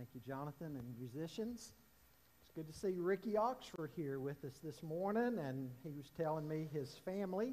Thank 0.00 0.14
you, 0.14 0.20
Jonathan, 0.26 0.76
and 0.78 0.98
musicians. 0.98 1.74
It's 2.40 2.52
good 2.54 2.66
to 2.66 2.72
see 2.72 2.94
Ricky 2.98 3.36
Oxford 3.36 3.90
here 3.94 4.18
with 4.18 4.42
us 4.46 4.58
this 4.64 4.82
morning, 4.82 5.38
and 5.38 5.68
he 5.84 5.92
was 5.92 6.10
telling 6.16 6.48
me 6.48 6.70
his 6.72 6.96
family 7.04 7.52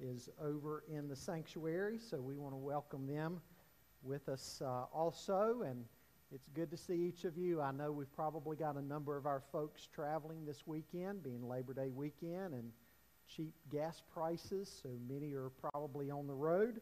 is 0.00 0.30
over 0.42 0.84
in 0.90 1.06
the 1.06 1.14
sanctuary, 1.14 1.98
so 1.98 2.18
we 2.18 2.34
want 2.34 2.54
to 2.54 2.56
welcome 2.56 3.06
them 3.06 3.42
with 4.02 4.30
us 4.30 4.62
uh, 4.64 4.84
also. 4.90 5.64
And 5.66 5.84
it's 6.34 6.48
good 6.54 6.70
to 6.70 6.78
see 6.78 6.94
each 6.94 7.24
of 7.24 7.36
you. 7.36 7.60
I 7.60 7.72
know 7.72 7.92
we've 7.92 8.16
probably 8.16 8.56
got 8.56 8.76
a 8.76 8.82
number 8.82 9.18
of 9.18 9.26
our 9.26 9.42
folks 9.52 9.86
traveling 9.94 10.46
this 10.46 10.66
weekend, 10.66 11.22
being 11.22 11.46
Labor 11.46 11.74
Day 11.74 11.90
weekend, 11.90 12.54
and 12.54 12.72
cheap 13.28 13.52
gas 13.70 14.02
prices, 14.14 14.80
so 14.82 14.88
many 15.10 15.34
are 15.34 15.50
probably 15.70 16.10
on 16.10 16.26
the 16.26 16.32
road. 16.32 16.80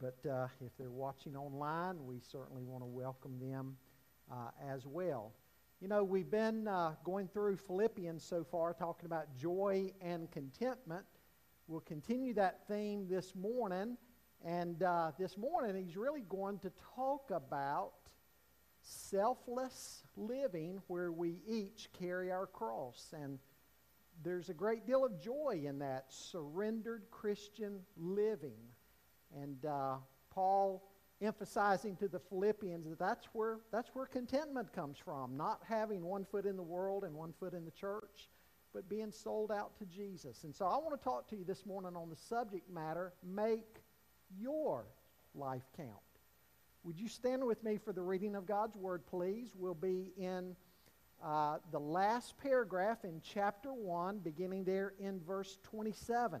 But 0.00 0.16
uh, 0.26 0.46
if 0.64 0.72
they're 0.78 0.88
watching 0.88 1.36
online, 1.36 2.06
we 2.06 2.20
certainly 2.32 2.62
want 2.62 2.82
to 2.82 2.86
welcome 2.86 3.38
them 3.38 3.76
uh, 4.30 4.50
as 4.66 4.86
well. 4.86 5.32
You 5.80 5.88
know, 5.88 6.02
we've 6.02 6.30
been 6.30 6.66
uh, 6.66 6.94
going 7.04 7.28
through 7.28 7.56
Philippians 7.56 8.24
so 8.24 8.44
far, 8.44 8.74
talking 8.74 9.06
about 9.06 9.36
joy 9.36 9.92
and 10.00 10.30
contentment. 10.30 11.04
We'll 11.68 11.80
continue 11.80 12.34
that 12.34 12.66
theme 12.66 13.06
this 13.08 13.34
morning. 13.34 13.96
And 14.44 14.82
uh, 14.82 15.12
this 15.18 15.36
morning, 15.36 15.84
he's 15.84 15.96
really 15.96 16.24
going 16.28 16.58
to 16.60 16.72
talk 16.96 17.30
about 17.30 17.92
selfless 18.82 20.02
living 20.16 20.80
where 20.86 21.12
we 21.12 21.42
each 21.46 21.88
carry 21.98 22.32
our 22.32 22.46
cross. 22.46 23.12
And 23.12 23.38
there's 24.24 24.48
a 24.48 24.54
great 24.54 24.86
deal 24.86 25.04
of 25.04 25.20
joy 25.20 25.62
in 25.64 25.78
that 25.80 26.06
surrendered 26.08 27.04
Christian 27.10 27.80
living. 27.96 28.58
And 29.36 29.64
uh, 29.64 29.96
Paul 30.30 30.87
emphasizing 31.20 31.96
to 31.96 32.08
the 32.08 32.18
Philippians 32.18 32.88
that 32.88 32.98
that's 32.98 33.26
where, 33.32 33.58
that's 33.72 33.90
where 33.94 34.06
contentment 34.06 34.72
comes 34.72 34.98
from, 34.98 35.36
not 35.36 35.60
having 35.68 36.04
one 36.04 36.24
foot 36.24 36.46
in 36.46 36.56
the 36.56 36.62
world 36.62 37.04
and 37.04 37.14
one 37.14 37.32
foot 37.40 37.54
in 37.54 37.64
the 37.64 37.70
church, 37.72 38.28
but 38.72 38.88
being 38.88 39.10
sold 39.10 39.50
out 39.50 39.76
to 39.78 39.84
Jesus. 39.86 40.44
And 40.44 40.54
so 40.54 40.66
I 40.66 40.76
want 40.76 40.98
to 40.98 41.02
talk 41.02 41.28
to 41.30 41.36
you 41.36 41.44
this 41.44 41.66
morning 41.66 41.96
on 41.96 42.08
the 42.08 42.16
subject 42.16 42.70
matter 42.70 43.12
make 43.24 43.82
your 44.38 44.84
life 45.34 45.64
count. 45.76 45.90
Would 46.84 46.98
you 46.98 47.08
stand 47.08 47.44
with 47.44 47.62
me 47.64 47.78
for 47.78 47.92
the 47.92 48.02
reading 48.02 48.36
of 48.36 48.46
God's 48.46 48.76
Word, 48.76 49.04
please? 49.06 49.50
We'll 49.56 49.74
be 49.74 50.12
in 50.16 50.54
uh, 51.22 51.58
the 51.72 51.80
last 51.80 52.38
paragraph 52.38 53.04
in 53.04 53.20
chapter 53.22 53.72
1, 53.72 54.18
beginning 54.18 54.64
there 54.64 54.94
in 55.00 55.20
verse 55.20 55.58
27. 55.64 56.40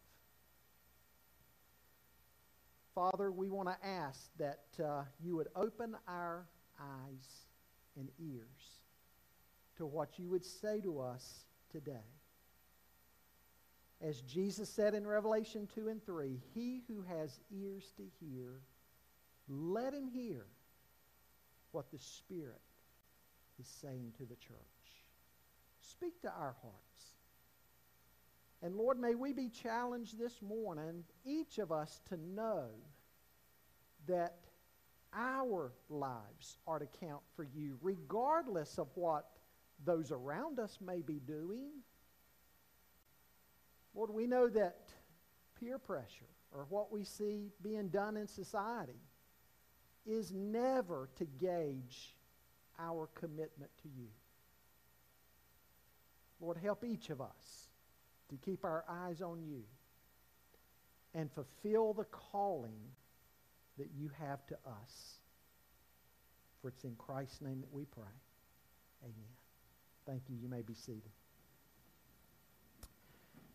Father, 2.93 3.31
we 3.31 3.49
want 3.49 3.69
to 3.69 3.87
ask 3.87 4.29
that 4.37 4.65
uh, 4.83 5.03
you 5.23 5.35
would 5.35 5.47
open 5.55 5.95
our 6.07 6.45
eyes 6.79 7.45
and 7.97 8.09
ears 8.19 8.81
to 9.77 9.85
what 9.85 10.19
you 10.19 10.29
would 10.29 10.45
say 10.45 10.81
to 10.81 10.99
us 10.99 11.45
today. 11.71 12.05
As 14.01 14.21
Jesus 14.21 14.67
said 14.67 14.93
in 14.93 15.05
Revelation 15.05 15.67
2 15.75 15.87
and 15.87 16.03
3, 16.05 16.39
he 16.53 16.81
who 16.87 17.03
has 17.03 17.39
ears 17.51 17.93
to 17.97 18.03
hear, 18.19 18.61
let 19.47 19.93
him 19.93 20.07
hear 20.07 20.45
what 21.71 21.91
the 21.91 21.99
Spirit 21.99 22.61
is 23.59 23.67
saying 23.67 24.13
to 24.17 24.23
the 24.25 24.35
church. 24.35 24.57
Speak 25.79 26.19
to 26.21 26.29
our 26.29 26.55
hearts. 26.61 27.10
And 28.63 28.75
Lord, 28.75 28.99
may 28.99 29.15
we 29.15 29.33
be 29.33 29.49
challenged 29.49 30.19
this 30.19 30.41
morning, 30.41 31.03
each 31.25 31.57
of 31.57 31.71
us, 31.71 31.99
to 32.09 32.17
know 32.17 32.67
that 34.07 34.37
our 35.13 35.73
lives 35.89 36.57
are 36.67 36.79
to 36.79 36.85
count 36.99 37.21
for 37.35 37.43
you, 37.43 37.77
regardless 37.81 38.77
of 38.77 38.87
what 38.95 39.25
those 39.83 40.11
around 40.11 40.59
us 40.59 40.77
may 40.79 41.01
be 41.01 41.19
doing. 41.19 41.69
Lord, 43.95 44.11
we 44.11 44.27
know 44.27 44.47
that 44.47 44.91
peer 45.59 45.79
pressure 45.79 46.29
or 46.51 46.65
what 46.69 46.91
we 46.91 47.03
see 47.03 47.51
being 47.61 47.89
done 47.89 48.15
in 48.15 48.27
society 48.27 48.99
is 50.05 50.31
never 50.31 51.09
to 51.17 51.25
gauge 51.25 52.15
our 52.79 53.09
commitment 53.15 53.71
to 53.83 53.89
you. 53.89 54.07
Lord, 56.39 56.57
help 56.57 56.83
each 56.83 57.09
of 57.09 57.21
us 57.21 57.69
to 58.31 58.37
keep 58.37 58.65
our 58.65 58.83
eyes 58.89 59.21
on 59.21 59.43
you 59.43 59.63
and 61.13 61.29
fulfill 61.31 61.93
the 61.93 62.05
calling 62.05 62.79
that 63.77 63.89
you 63.95 64.09
have 64.19 64.45
to 64.47 64.55
us. 64.65 65.19
For 66.61 66.69
it's 66.69 66.83
in 66.83 66.95
Christ's 66.95 67.41
name 67.41 67.61
that 67.61 67.73
we 67.73 67.85
pray. 67.85 68.03
Amen. 69.03 69.31
Thank 70.05 70.23
you. 70.29 70.35
You 70.41 70.47
may 70.47 70.61
be 70.61 70.73
seated. 70.73 71.11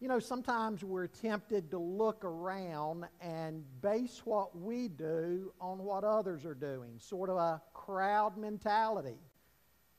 You 0.01 0.09
know, 0.09 0.19
sometimes 0.19 0.85
we're 0.85 1.07
tempted 1.07 1.71
to 1.71 1.79
look 1.79 2.23
around 2.25 3.07
and 3.21 3.65
base 3.81 4.21
what 4.25 4.59
we 4.59 4.89
do 4.89 5.53
on 5.59 5.79
what 5.79 6.05
others 6.05 6.45
are 6.45 6.55
doing, 6.55 6.99
sort 6.99 7.31
of 7.31 7.39
a 7.39 7.63
crowd 7.73 8.37
mentality. 8.37 9.17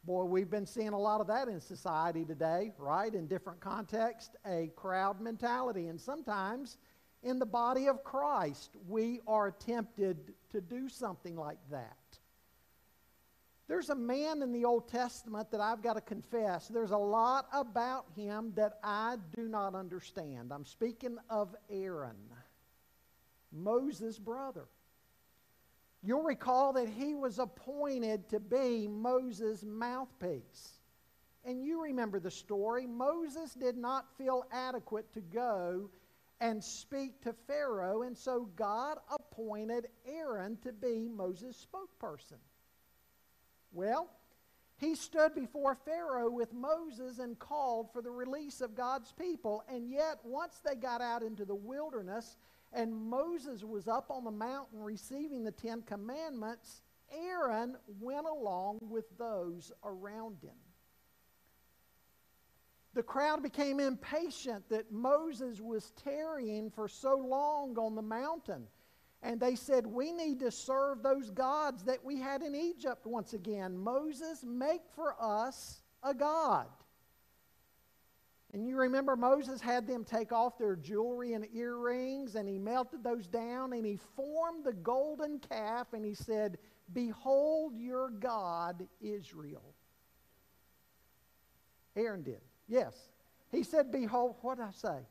Boy, 0.07 0.23
we've 0.23 0.49
been 0.49 0.65
seeing 0.65 0.93
a 0.93 0.97
lot 0.97 1.19
of 1.19 1.27
that 1.27 1.49
in 1.49 1.59
society 1.59 2.23
today, 2.23 2.71
right? 2.77 3.13
In 3.13 3.27
different 3.27 3.59
contexts, 3.59 4.37
a 4.45 4.71
crowd 4.77 5.19
mentality. 5.19 5.87
And 5.87 5.99
sometimes 5.99 6.77
in 7.23 7.39
the 7.39 7.45
body 7.45 7.89
of 7.89 8.05
Christ, 8.05 8.77
we 8.87 9.19
are 9.27 9.51
tempted 9.51 10.33
to 10.51 10.61
do 10.61 10.87
something 10.87 11.35
like 11.35 11.57
that. 11.71 11.97
There's 13.67 13.89
a 13.89 13.95
man 13.95 14.41
in 14.41 14.53
the 14.53 14.63
Old 14.63 14.87
Testament 14.87 15.51
that 15.51 15.59
I've 15.59 15.83
got 15.83 15.95
to 15.95 16.01
confess, 16.01 16.69
there's 16.69 16.91
a 16.91 16.97
lot 16.97 17.49
about 17.51 18.05
him 18.15 18.53
that 18.55 18.79
I 18.85 19.17
do 19.35 19.49
not 19.49 19.75
understand. 19.75 20.53
I'm 20.53 20.63
speaking 20.63 21.17
of 21.29 21.53
Aaron, 21.69 22.15
Moses' 23.51 24.17
brother. 24.17 24.67
You'll 26.03 26.23
recall 26.23 26.73
that 26.73 26.89
he 26.89 27.15
was 27.15 27.39
appointed 27.39 28.29
to 28.29 28.39
be 28.39 28.87
Moses' 28.87 29.63
mouthpiece. 29.63 30.79
And 31.43 31.63
you 31.63 31.81
remember 31.81 32.19
the 32.19 32.31
story. 32.31 32.85
Moses 32.85 33.53
did 33.53 33.77
not 33.77 34.05
feel 34.17 34.43
adequate 34.51 35.11
to 35.13 35.21
go 35.21 35.89
and 36.39 36.63
speak 36.63 37.21
to 37.23 37.33
Pharaoh, 37.47 38.03
and 38.03 38.15
so 38.15 38.49
God 38.55 38.97
appointed 39.09 39.87
Aaron 40.05 40.57
to 40.57 40.71
be 40.71 41.07
Moses' 41.07 41.65
spokesperson. 41.65 42.37
Well, 43.71 44.09
he 44.77 44.93
stood 44.93 45.33
before 45.33 45.73
Pharaoh 45.73 46.29
with 46.29 46.53
Moses 46.53 47.17
and 47.17 47.39
called 47.39 47.91
for 47.91 48.01
the 48.01 48.11
release 48.11 48.61
of 48.61 48.75
God's 48.75 49.11
people. 49.11 49.63
And 49.67 49.89
yet, 49.89 50.19
once 50.23 50.61
they 50.63 50.75
got 50.75 51.01
out 51.01 51.23
into 51.23 51.45
the 51.45 51.55
wilderness, 51.55 52.37
and 52.73 52.93
Moses 52.93 53.63
was 53.63 53.87
up 53.87 54.11
on 54.11 54.23
the 54.23 54.31
mountain 54.31 54.79
receiving 54.81 55.43
the 55.43 55.51
Ten 55.51 55.81
Commandments, 55.81 56.81
Aaron 57.11 57.77
went 57.99 58.27
along 58.27 58.79
with 58.81 59.05
those 59.17 59.71
around 59.83 60.37
him. 60.41 60.55
The 62.93 63.03
crowd 63.03 63.43
became 63.43 63.79
impatient 63.79 64.67
that 64.69 64.91
Moses 64.91 65.61
was 65.61 65.91
tarrying 66.03 66.71
for 66.71 66.87
so 66.87 67.15
long 67.15 67.77
on 67.77 67.95
the 67.95 68.01
mountain. 68.01 68.67
And 69.21 69.39
they 69.39 69.55
said, 69.55 69.85
We 69.85 70.11
need 70.11 70.39
to 70.39 70.51
serve 70.51 71.03
those 71.03 71.29
gods 71.29 71.83
that 71.83 72.03
we 72.03 72.19
had 72.19 72.41
in 72.41 72.55
Egypt 72.55 73.05
once 73.05 73.33
again. 73.33 73.77
Moses, 73.77 74.43
make 74.43 74.81
for 74.95 75.15
us 75.19 75.81
a 76.03 76.13
God. 76.13 76.67
And 78.57 78.67
you 78.67 78.75
remember 78.75 79.15
Moses 79.15 79.61
had 79.61 79.85
them 79.85 80.03
take 80.03 80.31
off 80.31 80.57
their 80.57 80.75
jewelry 80.75 81.33
and 81.33 81.45
earrings, 81.53 82.33
and 82.33 82.49
he 82.49 82.57
melted 82.57 83.03
those 83.03 83.27
down, 83.27 83.71
and 83.71 83.85
he 83.85 83.99
formed 84.15 84.65
the 84.65 84.73
golden 84.73 85.37
calf, 85.37 85.93
and 85.93 86.03
he 86.03 86.15
said, 86.15 86.57
Behold 86.91 87.73
your 87.77 88.09
God, 88.09 88.87
Israel. 88.99 89.75
Aaron 91.95 92.23
did. 92.23 92.41
Yes. 92.67 92.95
He 93.51 93.61
said, 93.61 93.91
Behold, 93.91 94.37
what 94.41 94.57
did 94.57 94.65
I 94.65 94.71
say? 94.71 95.05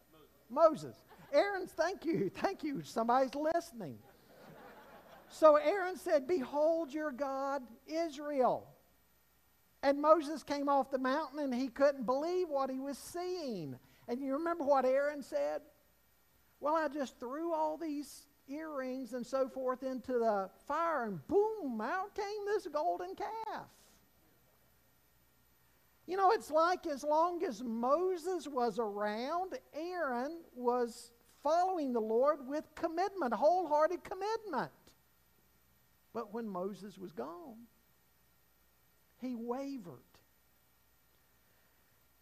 Moses. 0.51 0.97
Moses. 1.33 1.71
Thank 1.77 2.05
you. 2.05 2.29
Thank 2.35 2.65
you. 2.65 2.83
Somebody's 2.83 3.37
listening. 3.37 3.97
so 5.29 5.55
Aaron 5.55 5.97
said, 5.97 6.27
Behold 6.27 6.93
your 6.93 7.13
God, 7.13 7.63
Israel. 7.87 8.67
And 9.87 10.03
Moses 10.03 10.43
came 10.43 10.69
off 10.69 10.91
the 10.91 10.99
mountain 10.99 11.39
and 11.39 11.55
he 11.55 11.69
couldn't 11.69 12.07
believe 12.07 12.49
what 12.49 12.71
he 12.71 12.81
was 12.81 12.99
seeing. 12.99 13.77
And 14.09 14.21
you 14.21 14.33
remember 14.33 14.65
what 14.65 14.85
Aaron 14.85 15.23
said? 15.23 15.61
Well, 16.59 16.75
I 16.75 16.89
just 16.89 17.21
threw 17.21 17.55
all 17.55 17.77
these 17.77 18.27
earrings 18.49 19.13
and 19.13 19.25
so 19.25 19.49
forth 19.49 19.85
into 19.85 20.15
the 20.15 20.51
fire, 20.67 21.05
and 21.05 21.25
boom, 21.29 21.81
out 21.81 22.17
came 22.17 22.47
this 22.47 22.67
golden 22.67 23.15
calf. 23.15 23.69
You 26.09 26.17
know, 26.17 26.33
it's 26.33 26.51
like 26.51 26.85
as 26.89 27.05
long 27.05 27.45
as 27.45 27.63
Moses 27.63 28.49
was 28.49 28.81
around, 28.81 29.57
Aaron 29.73 30.41
was 30.57 31.13
following 31.45 31.93
the 31.93 32.01
Lord 32.01 32.39
with 32.49 32.65
commitment, 32.75 33.33
wholehearted 33.35 34.01
commitment. 34.03 34.73
But 36.13 36.35
when 36.35 36.49
Moses 36.49 36.99
was 36.99 37.13
gone, 37.13 37.69
he 39.21 39.35
wavered. 39.35 40.01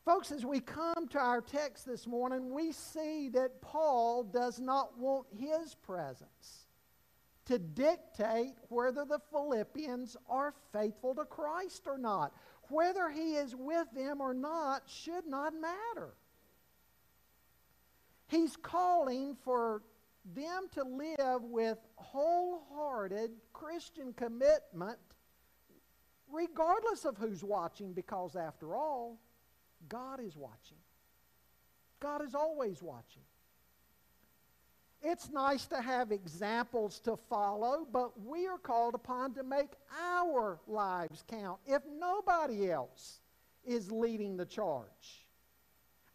Folks, 0.05 0.31
as 0.33 0.45
we 0.45 0.61
come 0.61 1.09
to 1.09 1.19
our 1.19 1.41
text 1.41 1.87
this 1.87 2.07
morning, 2.07 2.53
we 2.53 2.73
see 2.73 3.31
that 3.31 3.63
Paul 3.63 4.23
does 4.23 4.61
not 4.61 4.99
want 4.99 5.27
his 5.35 5.75
presence 5.75 6.67
to 7.47 7.59
dictate 7.59 8.55
whether 8.69 9.05
the 9.05 9.21
Philippians 9.31 10.17
are 10.29 10.55
faithful 10.73 11.15
to 11.15 11.25
Christ 11.25 11.87
or 11.87 11.99
not. 11.99 12.35
Whether 12.69 13.11
he 13.11 13.35
is 13.35 13.55
with 13.55 13.87
them 13.95 14.21
or 14.21 14.35
not 14.35 14.83
should 14.87 15.27
not 15.27 15.53
matter. 15.55 16.15
He's 18.29 18.57
calling 18.57 19.37
for 19.45 19.83
them 20.35 20.69
to 20.73 20.83
live 20.83 21.43
with 21.43 21.79
wholehearted 21.97 23.31
Christian 23.53 24.15
commitment 24.15 24.99
regardless 26.33 27.05
of 27.05 27.17
who's 27.17 27.45
watching, 27.45 27.93
because 27.93 28.37
after 28.37 28.75
all, 28.75 29.19
God 29.89 30.21
is 30.21 30.37
watching. 30.37 30.79
God 32.01 32.25
is 32.25 32.35
always 32.35 32.83
watching. 32.83 33.23
It's 35.03 35.31
nice 35.31 35.67
to 35.67 35.83
have 35.83 36.13
examples 36.13 36.99
to 37.01 37.17
follow, 37.29 37.87
but 37.93 38.19
we 38.25 38.47
are 38.47 38.57
called 38.57 38.95
upon 38.95 39.35
to 39.35 39.43
make 39.43 39.73
our 40.01 40.59
lives 40.67 41.25
count 41.29 41.59
if 41.67 41.83
nobody 41.99 42.71
else 42.71 43.21
is 43.67 43.93
leading 43.93 44.37
the 44.37 44.47
charge. 44.47 45.27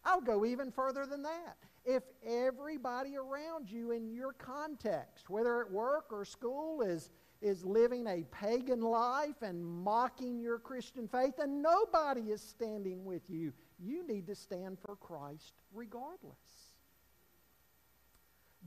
I'll 0.04 0.20
go 0.20 0.44
even 0.44 0.72
further 0.72 1.06
than 1.06 1.22
that. 1.22 1.56
If 1.84 2.02
everybody 2.26 3.16
around 3.16 3.70
you 3.70 3.92
in 3.92 4.10
your 4.10 4.32
context, 4.32 5.30
whether 5.30 5.60
at 5.60 5.70
work 5.70 6.06
or 6.10 6.24
school, 6.24 6.82
is 6.82 7.10
is 7.40 7.64
living 7.64 8.06
a 8.06 8.24
pagan 8.30 8.80
life 8.80 9.42
and 9.42 9.64
mocking 9.64 10.38
your 10.38 10.58
Christian 10.58 11.08
faith, 11.08 11.38
and 11.38 11.62
nobody 11.62 12.30
is 12.30 12.42
standing 12.42 13.04
with 13.04 13.22
you. 13.28 13.52
You 13.78 14.06
need 14.06 14.26
to 14.26 14.34
stand 14.34 14.78
for 14.78 14.96
Christ 14.96 15.54
regardless. 15.72 16.70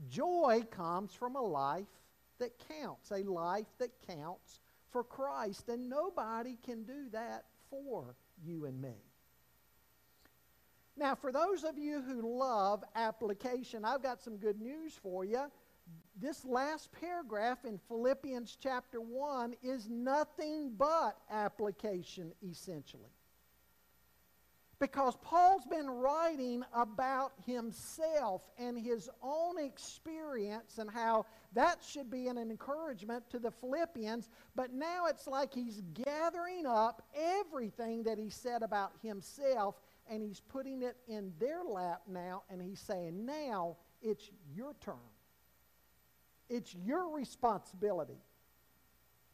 Joy 0.08 0.64
comes 0.70 1.12
from 1.12 1.36
a 1.36 1.42
life 1.42 1.86
that 2.38 2.52
counts, 2.68 3.12
a 3.12 3.22
life 3.22 3.66
that 3.78 3.92
counts 4.08 4.60
for 4.90 5.04
Christ, 5.04 5.68
and 5.68 5.88
nobody 5.88 6.58
can 6.64 6.82
do 6.82 7.08
that 7.12 7.44
for 7.70 8.16
you 8.44 8.64
and 8.64 8.80
me. 8.80 8.96
Now, 10.96 11.14
for 11.14 11.32
those 11.32 11.64
of 11.64 11.76
you 11.78 12.02
who 12.02 12.38
love 12.38 12.84
application, 12.94 13.84
I've 13.84 14.02
got 14.02 14.22
some 14.22 14.36
good 14.36 14.60
news 14.60 14.92
for 15.02 15.24
you 15.24 15.50
this 16.20 16.44
last 16.44 16.90
paragraph 16.92 17.64
in 17.64 17.78
Philippians 17.88 18.56
chapter 18.60 19.00
1 19.00 19.54
is 19.62 19.88
nothing 19.90 20.72
but 20.76 21.18
application, 21.30 22.32
essentially. 22.48 23.10
Because 24.78 25.16
Paul's 25.22 25.64
been 25.66 25.88
writing 25.88 26.64
about 26.74 27.32
himself 27.46 28.50
and 28.58 28.78
his 28.78 29.08
own 29.22 29.58
experience 29.58 30.78
and 30.78 30.90
how 30.90 31.26
that 31.52 31.78
should 31.82 32.10
be 32.10 32.28
an 32.28 32.38
encouragement 32.38 33.28
to 33.30 33.38
the 33.38 33.50
Philippians, 33.50 34.28
but 34.54 34.72
now 34.72 35.06
it's 35.06 35.26
like 35.26 35.54
he's 35.54 35.82
gathering 35.94 36.66
up 36.66 37.02
everything 37.14 38.02
that 38.02 38.18
he 38.18 38.30
said 38.30 38.62
about 38.62 38.92
himself 39.02 39.80
and 40.10 40.22
he's 40.22 40.40
putting 40.40 40.82
it 40.82 40.96
in 41.08 41.32
their 41.38 41.62
lap 41.64 42.02
now 42.08 42.42
and 42.50 42.60
he's 42.60 42.80
saying, 42.80 43.24
Now 43.24 43.76
it's 44.02 44.30
your 44.54 44.74
turn. 44.80 45.13
It's 46.48 46.74
your 46.74 47.14
responsibility 47.14 48.18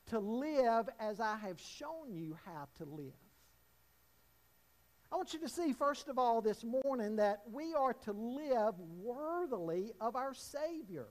to 0.06 0.18
live 0.18 0.88
as 0.98 1.20
I 1.20 1.36
have 1.36 1.60
shown 1.60 2.12
you 2.12 2.36
how 2.44 2.68
to 2.78 2.84
live. 2.84 3.12
I 5.12 5.16
want 5.16 5.34
you 5.34 5.40
to 5.40 5.48
see, 5.48 5.72
first 5.72 6.08
of 6.08 6.18
all, 6.18 6.40
this 6.40 6.64
morning 6.64 7.16
that 7.16 7.42
we 7.50 7.74
are 7.74 7.94
to 8.04 8.12
live 8.12 8.74
worthily 9.02 9.92
of 10.00 10.14
our 10.14 10.34
Savior. 10.34 11.08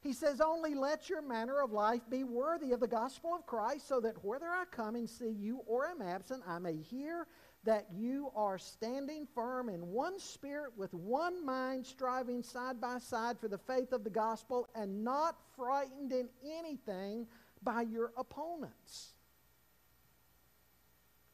He 0.00 0.12
says, 0.12 0.40
Only 0.40 0.74
let 0.74 1.08
your 1.08 1.22
manner 1.22 1.60
of 1.60 1.70
life 1.70 2.02
be 2.10 2.24
worthy 2.24 2.72
of 2.72 2.80
the 2.80 2.88
gospel 2.88 3.34
of 3.34 3.46
Christ, 3.46 3.86
so 3.86 4.00
that 4.00 4.24
whether 4.24 4.48
I 4.48 4.64
come 4.72 4.96
and 4.96 5.08
see 5.08 5.30
you 5.30 5.60
or 5.66 5.86
am 5.86 6.02
absent, 6.02 6.42
I 6.46 6.58
may 6.58 6.76
hear 6.76 7.28
that 7.64 7.86
you 7.94 8.30
are 8.34 8.58
standing 8.58 9.26
firm 9.34 9.68
in 9.68 9.86
one 9.88 10.18
spirit 10.18 10.72
with 10.76 10.92
one 10.94 11.44
mind, 11.44 11.86
striving 11.86 12.42
side 12.42 12.80
by 12.80 12.98
side 12.98 13.38
for 13.38 13.48
the 13.48 13.58
faith 13.58 13.92
of 13.92 14.02
the 14.04 14.10
gospel, 14.10 14.68
and 14.74 15.04
not 15.04 15.36
frightened 15.56 16.12
in 16.12 16.28
anything 16.44 17.26
by 17.62 17.82
your 17.82 18.12
opponents. 18.16 19.14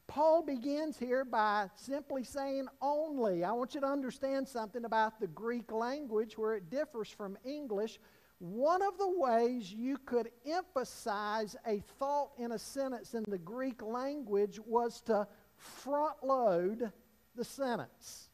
Paul 0.05 0.41
begins 0.41 0.97
here 0.97 1.23
by 1.23 1.69
simply 1.75 2.23
saying 2.23 2.67
only. 2.81 3.43
I 3.43 3.51
want 3.51 3.75
you 3.75 3.81
to 3.81 3.87
understand 3.87 4.47
something 4.47 4.85
about 4.85 5.19
the 5.19 5.27
Greek 5.27 5.71
language 5.71 6.35
where 6.35 6.55
it 6.55 6.71
differs 6.71 7.09
from 7.09 7.37
English. 7.45 7.99
One 8.39 8.81
of 8.81 8.97
the 8.97 9.07
ways 9.07 9.71
you 9.71 9.97
could 9.97 10.29
emphasize 10.47 11.55
a 11.67 11.83
thought 11.99 12.31
in 12.39 12.53
a 12.53 12.59
sentence 12.59 13.13
in 13.13 13.23
the 13.27 13.37
Greek 13.37 13.83
language 13.83 14.59
was 14.65 15.01
to 15.01 15.27
front 15.59 16.23
load 16.23 16.91
the 17.35 17.43
sentence. 17.43 18.29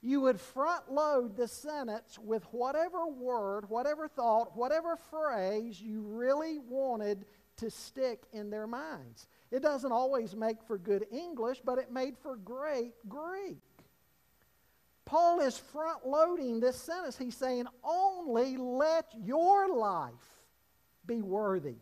You 0.00 0.20
would 0.22 0.40
front 0.40 0.90
load 0.90 1.36
the 1.36 1.46
sentence 1.46 2.18
with 2.18 2.44
whatever 2.50 3.06
word, 3.06 3.70
whatever 3.70 4.08
thought, 4.08 4.56
whatever 4.56 4.96
phrase 4.96 5.80
you 5.80 6.02
really 6.02 6.58
wanted 6.58 7.24
to 7.58 7.70
stick 7.70 8.24
in 8.32 8.50
their 8.50 8.66
minds. 8.66 9.28
It 9.52 9.62
doesn't 9.62 9.92
always 9.92 10.34
make 10.34 10.60
for 10.66 10.76
good 10.76 11.06
English, 11.12 11.60
but 11.64 11.78
it 11.78 11.92
made 11.92 12.18
for 12.18 12.36
great 12.36 12.94
Greek. 13.08 13.58
Paul 15.04 15.40
is 15.40 15.56
front 15.56 16.06
loading 16.06 16.58
this 16.58 16.80
sentence. 16.80 17.16
He's 17.16 17.36
saying, 17.36 17.66
Only 17.84 18.56
let 18.56 19.06
your 19.22 19.68
life 19.68 20.12
be 21.06 21.22
worthy 21.22 21.76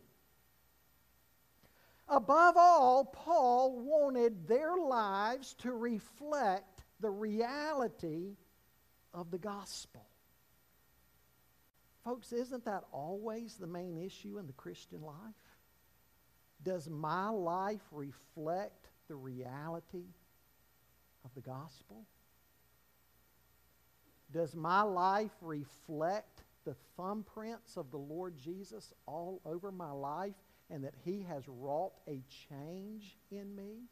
Above 2.11 2.57
all, 2.57 3.05
Paul 3.05 3.79
wanted 3.79 4.49
their 4.49 4.77
lives 4.77 5.55
to 5.61 5.73
reflect 5.73 6.83
the 6.99 7.11
reality 7.11 8.37
of 9.15 9.31
the 9.31 9.39
gospel. 9.39 10.05
Folks, 12.05 12.33
isn't 12.33 12.65
that 12.65 12.83
always 12.91 13.55
the 13.55 13.67
main 13.69 13.97
issue 13.97 14.39
in 14.39 14.49
the 14.49 14.53
Christian 14.55 15.03
life? 15.03 15.17
Does 16.65 16.89
my 16.89 17.29
life 17.29 17.87
reflect 17.93 18.89
the 19.07 19.15
reality 19.15 20.07
of 21.25 21.33
the 21.37 21.43
gospel? 21.43 22.07
Does 24.33 24.57
my 24.57 24.83
life 24.83 25.31
reflect 25.41 26.43
the 26.65 26.75
thumbprints 26.99 27.77
of 27.77 27.91
the 27.93 27.99
Lord 27.99 28.37
Jesus 28.37 28.93
all 29.07 29.41
over 29.45 29.71
my 29.71 29.93
life 29.93 30.35
and 30.71 30.85
that 30.85 30.95
He 31.05 31.27
has 31.29 31.43
wrought 31.49 31.93
a 32.07 32.23
change 32.49 33.17
in 33.31 33.55
me? 33.55 33.83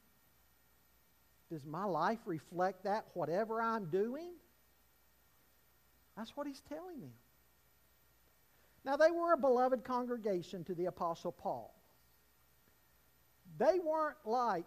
Does 1.51 1.65
my 1.65 1.85
life 1.85 2.19
reflect 2.27 2.85
that, 2.85 3.07
whatever 3.15 3.61
I'm 3.61 3.87
doing? 3.87 4.31
That's 6.17 6.37
what 6.37 6.47
He's 6.47 6.63
telling 6.69 7.01
them. 7.01 7.13
Now, 8.85 8.97
they 8.97 9.11
were 9.11 9.33
a 9.33 9.39
beloved 9.39 9.85
congregation 9.85 10.65
to 10.65 10.75
the 10.75 10.87
Apostle 10.87 11.33
Paul. 11.33 11.75
They 13.59 13.79
weren't 13.85 14.17
like 14.25 14.65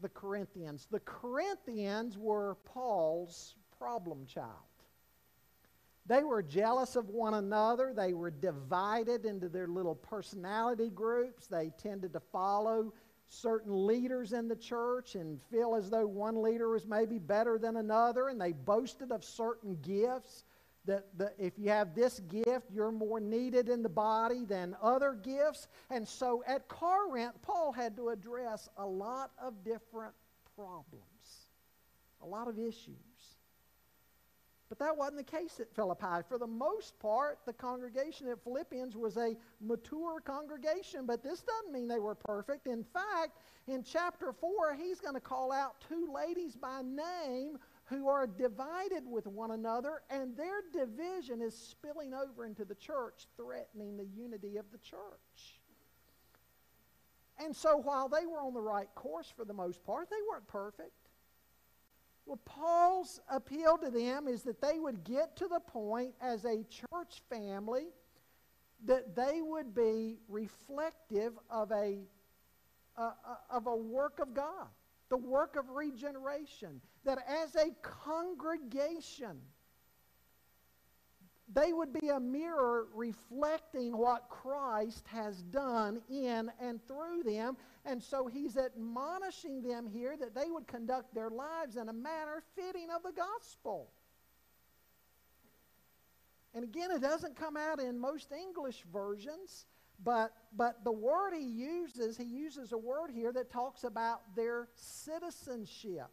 the 0.00 0.08
Corinthians. 0.08 0.86
The 0.90 1.00
Corinthians 1.00 2.16
were 2.16 2.56
Paul's 2.66 3.54
problem 3.78 4.26
child. 4.26 4.46
They 6.08 6.24
were 6.24 6.42
jealous 6.42 6.96
of 6.96 7.10
one 7.10 7.34
another. 7.34 7.92
They 7.94 8.14
were 8.14 8.30
divided 8.30 9.26
into 9.26 9.50
their 9.50 9.68
little 9.68 9.94
personality 9.94 10.88
groups. 10.88 11.46
They 11.46 11.70
tended 11.76 12.14
to 12.14 12.20
follow 12.20 12.94
certain 13.28 13.86
leaders 13.86 14.32
in 14.32 14.48
the 14.48 14.56
church 14.56 15.16
and 15.16 15.38
feel 15.50 15.74
as 15.74 15.90
though 15.90 16.06
one 16.06 16.42
leader 16.42 16.70
was 16.70 16.86
maybe 16.86 17.18
better 17.18 17.58
than 17.58 17.76
another, 17.76 18.28
and 18.28 18.40
they 18.40 18.52
boasted 18.52 19.12
of 19.12 19.22
certain 19.22 19.76
gifts. 19.82 20.44
That, 20.86 21.04
that 21.18 21.34
if 21.38 21.58
you 21.58 21.68
have 21.68 21.94
this 21.94 22.20
gift, 22.20 22.70
you're 22.72 22.90
more 22.90 23.20
needed 23.20 23.68
in 23.68 23.82
the 23.82 23.90
body 23.90 24.46
than 24.46 24.74
other 24.80 25.12
gifts. 25.12 25.68
And 25.90 26.08
so 26.08 26.42
at 26.46 26.66
Corinth, 26.68 27.34
Paul 27.42 27.72
had 27.72 27.94
to 27.96 28.08
address 28.08 28.70
a 28.78 28.86
lot 28.86 29.32
of 29.38 29.62
different 29.62 30.14
problems, 30.56 31.48
a 32.22 32.26
lot 32.26 32.48
of 32.48 32.58
issues. 32.58 33.07
But 34.68 34.78
that 34.80 34.96
wasn't 34.96 35.16
the 35.16 35.38
case 35.38 35.60
at 35.60 35.74
Philippi. 35.74 36.22
For 36.28 36.38
the 36.38 36.46
most 36.46 36.98
part, 36.98 37.38
the 37.46 37.54
congregation 37.54 38.28
at 38.28 38.42
Philippians 38.44 38.96
was 38.96 39.16
a 39.16 39.34
mature 39.60 40.20
congregation, 40.20 41.06
but 41.06 41.22
this 41.22 41.40
doesn't 41.40 41.72
mean 41.72 41.88
they 41.88 41.98
were 41.98 42.14
perfect. 42.14 42.66
In 42.66 42.84
fact, 42.84 43.38
in 43.66 43.82
chapter 43.82 44.32
4, 44.32 44.74
he's 44.74 45.00
going 45.00 45.14
to 45.14 45.20
call 45.20 45.52
out 45.52 45.82
two 45.88 46.12
ladies 46.12 46.54
by 46.54 46.82
name 46.82 47.58
who 47.86 48.08
are 48.08 48.26
divided 48.26 49.04
with 49.06 49.26
one 49.26 49.52
another, 49.52 50.02
and 50.10 50.36
their 50.36 50.60
division 50.72 51.40
is 51.40 51.56
spilling 51.56 52.12
over 52.12 52.44
into 52.44 52.66
the 52.66 52.74
church, 52.74 53.26
threatening 53.36 53.96
the 53.96 54.06
unity 54.14 54.58
of 54.58 54.66
the 54.70 54.78
church. 54.78 55.60
And 57.42 57.56
so 57.56 57.78
while 57.78 58.08
they 58.08 58.26
were 58.26 58.40
on 58.40 58.52
the 58.52 58.60
right 58.60 58.88
course 58.94 59.32
for 59.34 59.44
the 59.44 59.54
most 59.54 59.82
part, 59.84 60.10
they 60.10 60.16
weren't 60.30 60.48
perfect. 60.48 60.92
Well, 62.28 62.40
Paul's 62.44 63.22
appeal 63.30 63.78
to 63.78 63.90
them 63.90 64.28
is 64.28 64.42
that 64.42 64.60
they 64.60 64.78
would 64.78 65.02
get 65.02 65.34
to 65.36 65.48
the 65.48 65.60
point 65.60 66.12
as 66.20 66.44
a 66.44 66.62
church 66.64 67.22
family 67.30 67.86
that 68.84 69.16
they 69.16 69.40
would 69.40 69.74
be 69.74 70.18
reflective 70.28 71.32
of 71.48 71.72
a, 71.72 72.00
uh, 72.98 73.12
of 73.48 73.66
a 73.66 73.74
work 73.74 74.18
of 74.18 74.34
God, 74.34 74.68
the 75.08 75.16
work 75.16 75.56
of 75.56 75.70
regeneration. 75.70 76.82
That 77.06 77.18
as 77.26 77.54
a 77.54 77.70
congregation, 77.80 79.40
they 81.52 81.72
would 81.72 81.92
be 81.92 82.08
a 82.08 82.20
mirror 82.20 82.88
reflecting 82.94 83.96
what 83.96 84.28
Christ 84.28 85.06
has 85.08 85.42
done 85.42 86.00
in 86.10 86.50
and 86.60 86.80
through 86.86 87.22
them. 87.24 87.56
And 87.86 88.02
so 88.02 88.26
he's 88.26 88.56
admonishing 88.56 89.62
them 89.62 89.86
here 89.86 90.16
that 90.18 90.34
they 90.34 90.50
would 90.50 90.66
conduct 90.66 91.14
their 91.14 91.30
lives 91.30 91.76
in 91.76 91.88
a 91.88 91.92
manner 91.92 92.42
fitting 92.54 92.88
of 92.94 93.02
the 93.02 93.12
gospel. 93.12 93.88
And 96.54 96.64
again, 96.64 96.90
it 96.90 97.00
doesn't 97.00 97.36
come 97.36 97.56
out 97.56 97.80
in 97.80 97.98
most 97.98 98.30
English 98.32 98.82
versions, 98.92 99.64
but, 100.04 100.32
but 100.54 100.84
the 100.84 100.92
word 100.92 101.32
he 101.34 101.44
uses, 101.44 102.16
he 102.16 102.24
uses 102.24 102.72
a 102.72 102.78
word 102.78 103.10
here 103.10 103.32
that 103.32 103.50
talks 103.50 103.84
about 103.84 104.20
their 104.36 104.68
citizenship. 104.74 106.08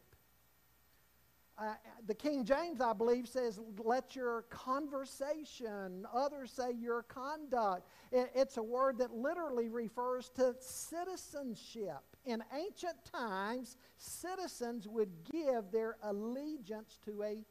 Uh, 1.57 1.73
the 2.05 2.13
King 2.13 2.43
James, 2.43 2.81
I 2.81 2.91
believe, 2.91 3.29
says, 3.29 3.61
let 3.81 4.13
your 4.13 4.41
conversation, 4.49 6.05
others 6.13 6.51
say 6.51 6.73
your 6.73 7.03
conduct. 7.03 7.87
It, 8.11 8.29
it's 8.35 8.57
a 8.57 8.63
word 8.63 8.97
that 8.97 9.13
literally 9.13 9.69
refers 9.69 10.29
to 10.35 10.53
citizenship. 10.59 12.01
In 12.25 12.43
ancient 12.53 12.97
times, 13.09 13.77
citizens 13.97 14.85
would 14.85 15.09
give 15.31 15.71
their 15.71 15.95
allegiance 16.03 16.99
to 17.05 17.23
a 17.23 17.45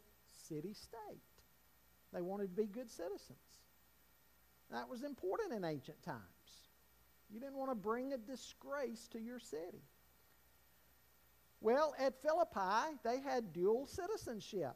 city 0.49 0.75
state. 0.75 1.23
They 2.13 2.21
wanted 2.21 2.55
to 2.55 2.63
be 2.63 2.67
good 2.67 2.91
citizens. 2.91 3.39
That 4.71 4.89
was 4.89 5.03
important 5.03 5.55
in 5.55 5.65
ancient 5.65 6.03
times. 6.03 6.21
You 7.31 7.41
didn't 7.41 7.57
want 7.57 7.71
to 7.71 7.75
bring 7.75 8.13
a 8.13 8.19
disgrace 8.19 9.09
to 9.13 9.19
your 9.19 9.39
city. 9.39 9.83
Well, 11.65 11.95
at 11.99 12.21
Philippi, 12.21 12.99
they 13.03 13.21
had 13.21 13.55
dual 13.55 13.87
citizenship. 13.87 14.75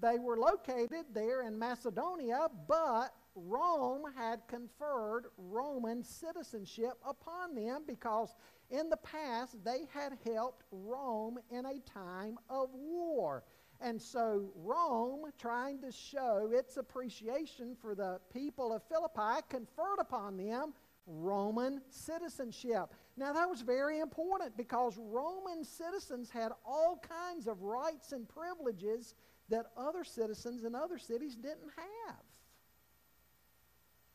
They 0.00 0.20
were 0.20 0.36
located 0.36 1.06
there 1.12 1.42
in 1.42 1.58
Macedonia, 1.58 2.46
but 2.68 3.12
Rome 3.34 4.04
had 4.16 4.46
conferred 4.46 5.24
Roman 5.36 6.04
citizenship 6.04 6.92
upon 7.04 7.56
them 7.56 7.82
because 7.84 8.36
in 8.70 8.88
the 8.88 8.96
past 8.98 9.56
they 9.64 9.86
had 9.92 10.16
helped 10.24 10.62
Rome 10.70 11.40
in 11.50 11.66
a 11.66 11.80
time 11.80 12.38
of 12.48 12.70
war. 12.72 13.42
And 13.80 14.00
so 14.00 14.52
Rome, 14.54 15.32
trying 15.36 15.80
to 15.80 15.90
show 15.90 16.48
its 16.52 16.76
appreciation 16.76 17.74
for 17.74 17.96
the 17.96 18.20
people 18.32 18.72
of 18.72 18.84
Philippi, 18.84 19.42
conferred 19.48 19.98
upon 19.98 20.36
them 20.36 20.74
Roman 21.10 21.80
citizenship. 21.90 22.94
Now, 23.16 23.32
that 23.32 23.48
was 23.48 23.62
very 23.62 23.98
important 23.98 24.56
because 24.56 24.96
Roman 24.96 25.64
citizens 25.64 26.30
had 26.30 26.52
all 26.64 27.02
kinds 27.02 27.46
of 27.46 27.62
rights 27.62 28.12
and 28.12 28.28
privileges 28.28 29.14
that 29.48 29.66
other 29.76 30.04
citizens 30.04 30.64
in 30.64 30.74
other 30.74 30.98
cities 30.98 31.34
didn't 31.34 31.70
have. 31.76 32.16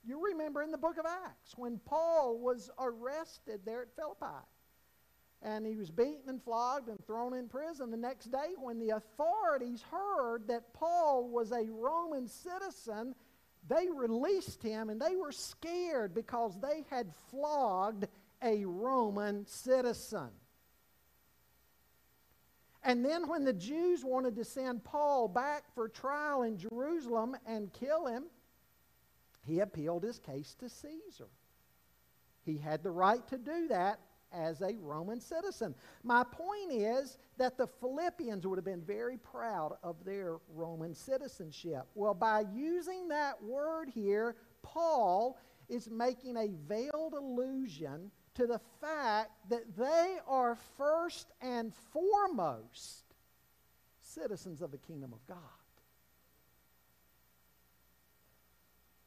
You 0.04 0.24
remember 0.24 0.62
in 0.62 0.72
the 0.72 0.78
book 0.78 0.98
of 0.98 1.06
Acts 1.06 1.58
when 1.58 1.80
Paul 1.80 2.40
was 2.40 2.70
arrested 2.80 3.62
there 3.66 3.82
at 3.82 3.96
Philippi 3.96 4.46
and 5.42 5.66
he 5.66 5.76
was 5.76 5.92
beaten 5.92 6.28
and 6.28 6.42
flogged 6.42 6.90
and 6.90 7.04
thrown 7.06 7.34
in 7.34 7.48
prison. 7.48 7.92
The 7.92 7.98
next 7.98 8.32
day, 8.32 8.54
when 8.58 8.80
the 8.80 8.92
authorities 8.92 9.84
heard 9.92 10.48
that 10.48 10.74
Paul 10.74 11.30
was 11.30 11.52
a 11.52 11.70
Roman 11.70 12.28
citizen, 12.28 13.14
they 13.68 13.88
released 13.90 14.62
him 14.62 14.90
and 14.90 15.02
they 15.02 15.16
were 15.16 15.32
scared 15.32 16.14
because 16.14 16.60
they 16.60 16.86
had 16.90 17.14
flogged 17.30 18.08
a 18.42 18.66
Roman 18.66 19.46
citizen. 19.48 20.30
And 22.84 23.04
then, 23.04 23.28
when 23.28 23.44
the 23.44 23.54
Jews 23.54 24.06
wanted 24.06 24.36
to 24.36 24.46
send 24.46 24.84
Paul 24.84 25.28
back 25.28 25.64
for 25.74 25.90
trial 25.90 26.44
in 26.44 26.60
Jerusalem 26.60 27.36
and 27.48 27.74
kill 27.74 28.06
him, 28.06 28.26
he 29.42 29.60
appealed 29.60 30.04
his 30.04 30.20
case 30.20 30.56
to 30.60 30.70
Caesar. 30.70 31.30
He 32.44 32.60
had 32.60 32.84
the 32.84 32.92
right 32.92 33.28
to 33.30 33.40
do 33.40 33.68
that 33.70 34.00
as 34.36 34.62
a 34.62 34.76
Roman 34.82 35.20
citizen. 35.20 35.74
My 36.04 36.24
point 36.24 36.72
is 36.72 37.18
that 37.38 37.58
the 37.58 37.68
Philippians 37.68 38.46
would 38.46 38.58
have 38.58 38.66
been 38.66 38.82
very 38.82 39.18
proud 39.18 39.78
of 39.84 40.04
their 40.04 40.38
Roman 40.54 40.94
citizenship. 40.94 41.88
Well, 41.96 42.14
by 42.14 42.46
using 42.54 43.08
that 43.10 43.42
word 43.42 43.90
here, 43.90 44.36
Paul 44.62 45.38
is 45.70 45.90
making 45.90 46.38
a 46.38 46.50
veiled 46.68 47.14
allusion 47.14 48.12
to 48.36 48.46
the 48.46 48.60
fact 48.82 49.32
that 49.50 49.76
they 49.78 50.18
are 50.28 50.58
first 50.78 51.32
and 51.42 51.74
foremost 51.92 53.04
citizens 54.02 54.62
of 54.62 54.72
the 54.72 54.78
kingdom 54.78 55.14
of 55.14 55.26
God. 55.26 55.38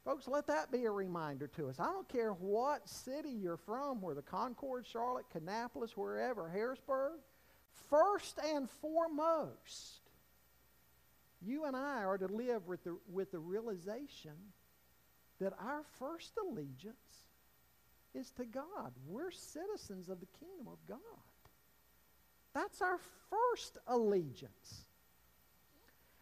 Folks, 0.08 0.26
let 0.26 0.46
that 0.46 0.72
be 0.72 0.86
a 0.86 0.90
reminder 0.90 1.48
to 1.48 1.68
us. 1.68 1.78
I 1.78 1.84
don't 1.84 2.08
care 2.08 2.32
what 2.32 2.88
city 2.88 3.28
you're 3.28 3.58
from, 3.58 4.00
whether 4.00 4.22
Concord, 4.22 4.86
Charlotte, 4.86 5.26
Kannapolis, 5.30 5.98
wherever, 5.98 6.48
Harrisburg, 6.48 7.18
first 7.90 8.38
and 8.42 8.70
foremost, 8.70 10.00
you 11.42 11.66
and 11.66 11.76
I 11.76 12.04
are 12.04 12.16
to 12.16 12.26
live 12.26 12.66
with 12.66 12.84
the, 12.84 12.96
with 13.12 13.32
the 13.32 13.38
realization 13.38 14.32
that 15.40 15.52
our 15.60 15.82
first 15.98 16.32
allegiance 16.42 17.26
is 18.14 18.30
to 18.38 18.46
God. 18.46 18.94
We're 19.06 19.30
citizens 19.30 20.08
of 20.08 20.20
the 20.20 20.28
kingdom 20.40 20.68
of 20.68 20.78
God. 20.88 20.98
That's 22.54 22.80
our 22.80 22.98
first 23.28 23.76
allegiance. 23.86 24.86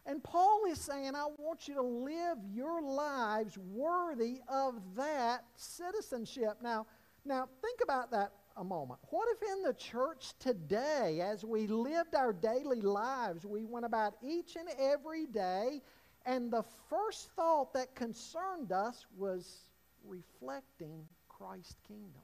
And 0.06 0.22
Paul 0.22 0.62
is 0.68 0.80
saying, 0.80 1.14
I 1.16 1.26
want 1.36 1.66
you 1.66 1.74
to 1.74 1.82
live 1.82 2.38
your 2.52 2.80
lives 2.80 3.58
worthy 3.58 4.40
of 4.48 4.74
that 4.96 5.44
citizenship. 5.56 6.58
Now, 6.62 6.86
now 7.24 7.48
think 7.60 7.80
about 7.82 8.12
that 8.12 8.32
a 8.56 8.64
moment. 8.64 9.00
What 9.10 9.28
if 9.32 9.42
in 9.50 9.62
the 9.62 9.74
church 9.74 10.32
today, 10.38 11.20
as 11.20 11.44
we 11.44 11.66
lived 11.66 12.14
our 12.14 12.32
daily 12.32 12.80
lives, 12.80 13.44
we 13.44 13.64
went 13.64 13.84
about 13.84 14.14
each 14.22 14.56
and 14.56 14.68
every 14.78 15.26
day, 15.26 15.82
and 16.24 16.50
the 16.50 16.64
first 16.88 17.30
thought 17.36 17.74
that 17.74 17.94
concerned 17.94 18.72
us 18.72 19.06
was 19.16 19.68
reflecting 20.04 21.02
Christ's 21.28 21.76
kingdom? 21.86 22.22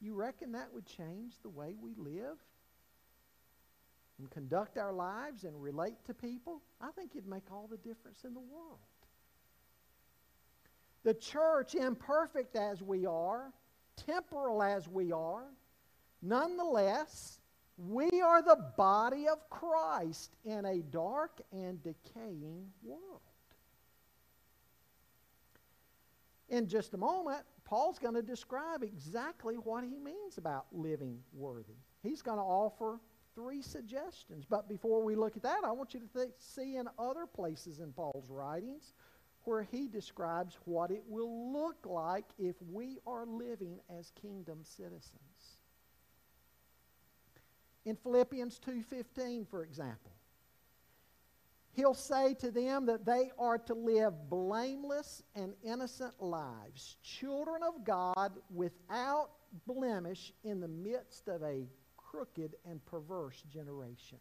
You 0.00 0.14
reckon 0.14 0.52
that 0.52 0.72
would 0.72 0.86
change 0.86 1.34
the 1.42 1.50
way 1.50 1.74
we 1.80 1.94
live? 1.96 2.38
And 4.18 4.30
conduct 4.30 4.78
our 4.78 4.92
lives 4.92 5.44
and 5.44 5.62
relate 5.62 5.96
to 6.06 6.14
people, 6.14 6.62
I 6.80 6.90
think 6.92 7.12
it'd 7.14 7.28
make 7.28 7.50
all 7.50 7.68
the 7.70 7.76
difference 7.76 8.24
in 8.24 8.34
the 8.34 8.40
world. 8.40 8.78
The 11.04 11.14
church, 11.14 11.74
imperfect 11.74 12.56
as 12.56 12.82
we 12.82 13.06
are, 13.06 13.52
temporal 13.96 14.62
as 14.62 14.88
we 14.88 15.12
are, 15.12 15.44
Nonetheless, 16.22 17.40
we 17.76 18.20
are 18.20 18.42
the 18.42 18.72
body 18.76 19.28
of 19.28 19.48
Christ 19.50 20.34
in 20.44 20.64
a 20.64 20.82
dark 20.82 21.40
and 21.52 21.82
decaying 21.82 22.66
world. 22.82 23.20
In 26.48 26.68
just 26.68 26.94
a 26.94 26.96
moment, 26.96 27.42
Paul's 27.64 27.98
going 27.98 28.14
to 28.14 28.22
describe 28.22 28.82
exactly 28.82 29.56
what 29.56 29.84
he 29.84 29.98
means 29.98 30.38
about 30.38 30.66
living 30.72 31.18
worthy. 31.32 31.74
He's 32.02 32.22
going 32.22 32.38
to 32.38 32.44
offer 32.44 33.00
three 33.36 33.62
suggestions. 33.62 34.44
But 34.48 34.68
before 34.68 35.04
we 35.04 35.14
look 35.14 35.36
at 35.36 35.44
that, 35.44 35.60
I 35.64 35.70
want 35.70 35.94
you 35.94 36.00
to 36.00 36.08
th- 36.08 36.30
see 36.38 36.76
in 36.76 36.88
other 36.98 37.26
places 37.26 37.78
in 37.78 37.92
Paul's 37.92 38.30
writings 38.30 38.94
where 39.44 39.62
he 39.62 39.86
describes 39.86 40.58
what 40.64 40.90
it 40.90 41.04
will 41.06 41.52
look 41.52 41.86
like 41.86 42.24
if 42.36 42.56
we 42.72 42.98
are 43.06 43.24
living 43.26 43.78
as 43.96 44.10
kingdom 44.20 44.64
citizens. 44.64 45.58
In 47.84 47.94
Philippians 47.94 48.58
2:15, 48.58 49.46
for 49.46 49.62
example, 49.62 50.10
He'll 51.76 51.92
say 51.92 52.32
to 52.36 52.50
them 52.50 52.86
that 52.86 53.04
they 53.04 53.30
are 53.38 53.58
to 53.58 53.74
live 53.74 54.30
blameless 54.30 55.22
and 55.34 55.52
innocent 55.62 56.14
lives, 56.22 56.96
children 57.02 57.62
of 57.62 57.84
God 57.84 58.32
without 58.48 59.32
blemish 59.66 60.32
in 60.42 60.58
the 60.60 60.68
midst 60.68 61.28
of 61.28 61.42
a 61.42 61.68
crooked 62.16 62.54
and 62.64 62.84
perverse 62.86 63.42
generation, 63.52 64.18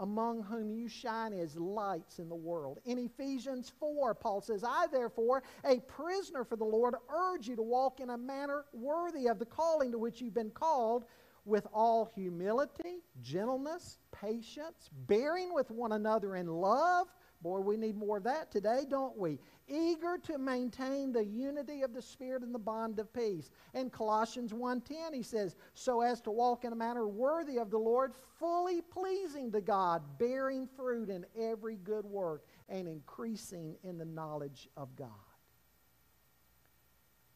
among 0.00 0.42
whom 0.42 0.72
you 0.72 0.88
shine 0.88 1.32
as 1.32 1.56
lights 1.56 2.18
in 2.18 2.28
the 2.28 2.34
world. 2.34 2.80
In 2.84 2.98
Ephesians 2.98 3.70
4, 3.78 4.14
Paul 4.14 4.40
says, 4.40 4.64
I 4.64 4.86
therefore, 4.90 5.44
a 5.64 5.78
prisoner 5.80 6.44
for 6.44 6.56
the 6.56 6.64
Lord, 6.64 6.94
urge 7.08 7.46
you 7.46 7.54
to 7.54 7.62
walk 7.62 8.00
in 8.00 8.10
a 8.10 8.18
manner 8.18 8.64
worthy 8.72 9.28
of 9.28 9.38
the 9.38 9.46
calling 9.46 9.92
to 9.92 9.98
which 9.98 10.20
you've 10.20 10.34
been 10.34 10.50
called 10.50 11.04
with 11.44 11.66
all 11.72 12.10
humility, 12.16 13.02
gentleness, 13.20 13.98
patience, 14.10 14.90
bearing 15.06 15.54
with 15.54 15.70
one 15.70 15.92
another 15.92 16.34
in 16.34 16.48
love. 16.48 17.06
Boy, 17.42 17.58
we 17.58 17.76
need 17.76 17.96
more 17.96 18.18
of 18.18 18.24
that 18.24 18.52
today, 18.52 18.84
don't 18.88 19.16
we? 19.18 19.38
Eager 19.66 20.16
to 20.24 20.38
maintain 20.38 21.12
the 21.12 21.24
unity 21.24 21.82
of 21.82 21.92
the 21.92 22.02
Spirit 22.02 22.42
and 22.42 22.54
the 22.54 22.58
bond 22.58 23.00
of 23.00 23.12
peace. 23.12 23.50
In 23.74 23.90
Colossians 23.90 24.52
1.10, 24.52 25.12
he 25.12 25.22
says, 25.22 25.56
So 25.74 26.02
as 26.02 26.20
to 26.22 26.30
walk 26.30 26.64
in 26.64 26.72
a 26.72 26.76
manner 26.76 27.08
worthy 27.08 27.58
of 27.58 27.70
the 27.70 27.78
Lord, 27.78 28.12
fully 28.38 28.80
pleasing 28.80 29.50
to 29.52 29.60
God, 29.60 30.02
bearing 30.18 30.68
fruit 30.76 31.08
in 31.08 31.26
every 31.38 31.76
good 31.76 32.04
work, 32.04 32.44
and 32.68 32.86
increasing 32.86 33.76
in 33.82 33.98
the 33.98 34.04
knowledge 34.04 34.68
of 34.76 34.94
God. 34.94 35.08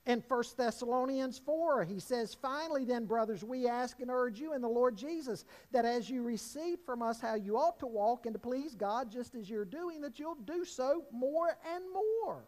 In 0.06 0.22
1 0.28 0.44
Thessalonians 0.56 1.38
4, 1.44 1.82
he 1.82 1.98
says, 1.98 2.32
Finally, 2.32 2.84
then, 2.84 3.06
brothers, 3.06 3.42
we 3.42 3.66
ask 3.66 3.98
and 3.98 4.08
urge 4.08 4.38
you 4.38 4.54
in 4.54 4.62
the 4.62 4.68
Lord 4.68 4.96
Jesus 4.96 5.44
that 5.72 5.84
as 5.84 6.08
you 6.08 6.22
receive 6.22 6.78
from 6.86 7.02
us 7.02 7.20
how 7.20 7.34
you 7.34 7.56
ought 7.56 7.80
to 7.80 7.88
walk 7.88 8.24
and 8.24 8.32
to 8.32 8.38
please 8.38 8.76
God, 8.76 9.10
just 9.10 9.34
as 9.34 9.50
you're 9.50 9.64
doing, 9.64 10.00
that 10.02 10.20
you'll 10.20 10.36
do 10.36 10.64
so 10.64 11.04
more 11.10 11.58
and 11.74 11.84
more. 11.92 12.44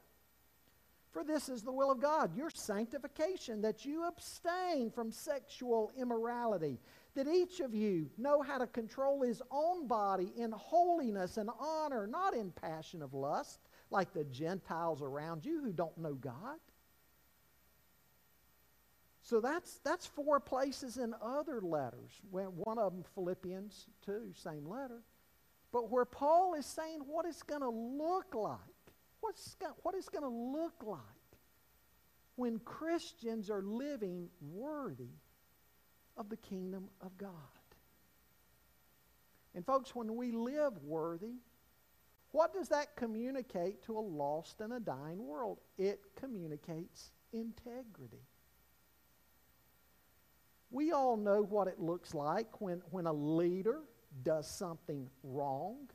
For 1.11 1.25
this 1.25 1.49
is 1.49 1.63
the 1.63 1.73
will 1.73 1.91
of 1.91 2.01
God, 2.01 2.37
your 2.37 2.51
sanctification, 2.51 3.61
that 3.63 3.85
you 3.85 4.07
abstain 4.07 4.93
from 4.93 5.11
sexual 5.11 5.91
immorality, 5.99 6.79
that 7.17 7.27
each 7.27 7.59
of 7.59 7.75
you 7.75 8.09
know 8.19 8.41
how 8.41 8.59
to 8.59 8.69
control 8.69 9.23
his 9.23 9.43
own 9.51 9.89
body 9.89 10.33
in 10.37 10.53
holiness 10.53 11.39
and 11.39 11.51
honor, 11.59 12.07
not 12.07 12.35
in 12.35 12.53
passion 12.53 13.03
of 13.03 13.15
lust, 13.15 13.59
like 13.91 14.13
the 14.13 14.25
Gentiles 14.25 15.03
around 15.03 15.45
you 15.45 15.61
who 15.61 15.73
don't 15.73 15.99
know 15.99 16.15
God. 16.15 16.59
So 19.29 19.43
that's, 19.43 19.79
that's 19.85 20.07
four 20.07 20.41
places 20.41 20.97
in 20.97 21.15
other 21.21 21.61
letters. 21.61 22.23
One 22.31 22.79
of 22.79 22.95
them, 22.95 23.05
Philippians 23.15 23.89
2, 24.07 24.33
same 24.35 24.67
letter. 24.67 25.03
But 25.71 25.91
where 25.91 26.07
Paul 26.07 26.55
is 26.55 26.65
saying 26.65 27.01
what 27.07 27.27
it's 27.27 27.43
going 27.43 27.61
to 27.61 27.69
look 27.69 28.35
like. 28.35 28.59
What's, 29.21 29.57
what 29.83 29.95
it's 29.95 30.09
going 30.09 30.23
to 30.23 30.31
look 30.31 30.83
like 30.83 31.01
when 32.37 32.59
Christians 32.61 33.51
are 33.51 33.61
living 33.61 34.31
worthy 34.41 35.13
of 36.17 36.31
the 36.31 36.39
kingdom 36.39 36.89
of 37.03 37.19
God. 37.19 37.33
And 39.55 39.67
folks, 39.67 39.95
when 39.95 40.17
we 40.17 40.33
live 40.33 40.73
worthy, 40.83 41.35
what 42.31 42.55
does 42.55 42.69
that 42.69 42.97
communicate 42.97 43.83
to 43.83 43.99
a 43.99 44.01
lost 44.01 44.63
and 44.63 44.73
a 44.73 44.81
dying 44.81 45.27
world? 45.27 45.59
It 45.77 46.01
communicates 46.17 47.11
integrity. 47.35 48.23
We 50.71 50.93
all 50.93 51.17
know 51.17 51.43
what 51.43 51.67
it 51.69 51.81
looks 51.81 52.15
like 52.15 52.61
when, 52.61 52.83
when 52.91 53.07
a 53.07 53.13
leader 53.13 53.81
does 54.23 54.49
something 54.49 55.09
wrong. 55.23 55.89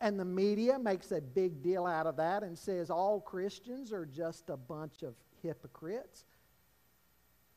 And 0.00 0.18
the 0.18 0.24
media 0.24 0.78
makes 0.78 1.12
a 1.12 1.20
big 1.20 1.62
deal 1.62 1.86
out 1.86 2.06
of 2.06 2.16
that 2.16 2.42
and 2.42 2.58
says 2.58 2.90
all 2.90 3.20
Christians 3.20 3.92
are 3.92 4.04
just 4.04 4.50
a 4.50 4.56
bunch 4.56 5.02
of 5.02 5.14
hypocrites. 5.42 6.24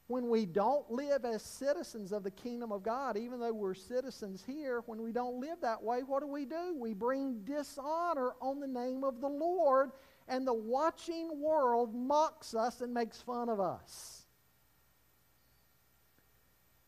When 0.08 0.30
we 0.30 0.46
don't 0.46 0.90
live 0.90 1.24
as 1.24 1.44
citizens 1.44 2.12
of 2.12 2.24
the 2.24 2.32
kingdom 2.32 2.72
of 2.72 2.82
God, 2.82 3.16
even 3.16 3.40
though 3.40 3.54
we're 3.54 3.76
citizens 3.76 4.44
here, 4.46 4.82
when 4.88 5.04
we 5.04 5.12
don't 5.12 5.40
live 5.40 5.58
that 5.62 5.84
way, 5.84 6.00
what 6.00 6.22
do 6.22 6.28
we 6.28 6.46
do? 6.46 6.76
We 6.80 6.94
bring 6.94 7.42
dishonor 7.44 8.32
on 8.42 8.60
the 8.60 8.68
name 8.68 9.04
of 9.04 9.22
the 9.22 9.30
Lord, 9.30 9.92
and 10.28 10.48
the 10.48 10.54
watching 10.54 11.40
world 11.40 11.94
mocks 11.94 12.56
us 12.56 12.82
and 12.82 12.92
makes 12.92 13.22
fun 13.22 13.50
of 13.50 13.60
us. 13.60 14.19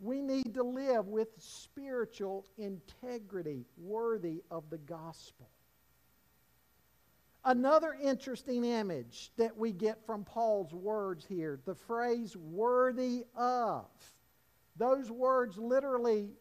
We 0.01 0.19
need 0.23 0.55
to 0.55 0.63
live 0.63 1.07
with 1.07 1.27
spiritual 1.37 2.47
integrity 2.57 3.67
worthy 3.77 4.41
of 4.49 4.63
the 4.71 4.79
gospel. 4.79 5.47
Another 7.45 7.95
interesting 8.01 8.65
image 8.65 9.31
that 9.37 9.55
we 9.55 9.71
get 9.71 10.03
from 10.05 10.23
Paul's 10.23 10.73
words 10.73 11.23
here 11.23 11.59
the 11.65 11.75
phrase 11.75 12.35
worthy 12.35 13.25
of. 13.35 13.85
Those 14.75 15.11
words 15.11 15.57
literally 15.59 16.31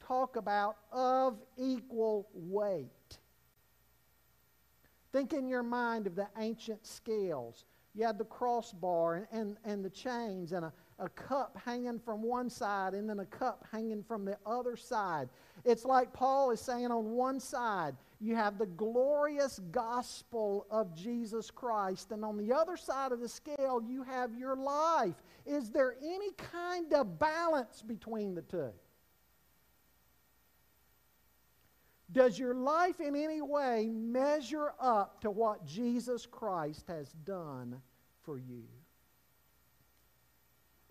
talk 0.00 0.36
about 0.36 0.76
of 0.90 1.38
equal 1.58 2.26
weight. 2.32 3.18
Think 5.12 5.34
in 5.34 5.46
your 5.46 5.62
mind 5.62 6.06
of 6.06 6.14
the 6.14 6.28
ancient 6.38 6.86
scales. 6.86 7.66
You 7.94 8.06
had 8.06 8.18
the 8.18 8.24
crossbar 8.24 9.14
and, 9.14 9.26
and, 9.32 9.56
and 9.64 9.84
the 9.84 9.90
chains 9.90 10.52
and 10.52 10.64
a, 10.64 10.72
a 11.00 11.08
cup 11.08 11.58
hanging 11.64 11.98
from 11.98 12.22
one 12.22 12.50
side 12.50 12.94
and 12.94 13.08
then 13.08 13.20
a 13.20 13.26
cup 13.26 13.66
hanging 13.72 14.02
from 14.02 14.24
the 14.24 14.36
other 14.46 14.76
side. 14.76 15.28
It's 15.64 15.84
like 15.84 16.12
Paul 16.12 16.50
is 16.50 16.60
saying 16.60 16.90
on 16.90 17.10
one 17.12 17.40
side, 17.40 17.96
you 18.20 18.36
have 18.36 18.58
the 18.58 18.66
glorious 18.66 19.60
gospel 19.70 20.66
of 20.70 20.94
Jesus 20.94 21.50
Christ, 21.50 22.12
and 22.12 22.22
on 22.24 22.36
the 22.36 22.52
other 22.52 22.76
side 22.76 23.12
of 23.12 23.20
the 23.20 23.28
scale, 23.28 23.82
you 23.82 24.02
have 24.02 24.34
your 24.34 24.54
life. 24.56 25.14
Is 25.46 25.70
there 25.70 25.96
any 26.02 26.30
kind 26.32 26.92
of 26.92 27.18
balance 27.18 27.82
between 27.82 28.34
the 28.34 28.42
two? 28.42 28.70
Does 32.12 32.38
your 32.38 32.54
life 32.54 33.00
in 33.00 33.16
any 33.16 33.40
way 33.40 33.88
measure 33.90 34.72
up 34.80 35.20
to 35.22 35.30
what 35.30 35.64
Jesus 35.64 36.26
Christ 36.26 36.86
has 36.88 37.12
done 37.24 37.80
for 38.22 38.36
you? 38.36 38.64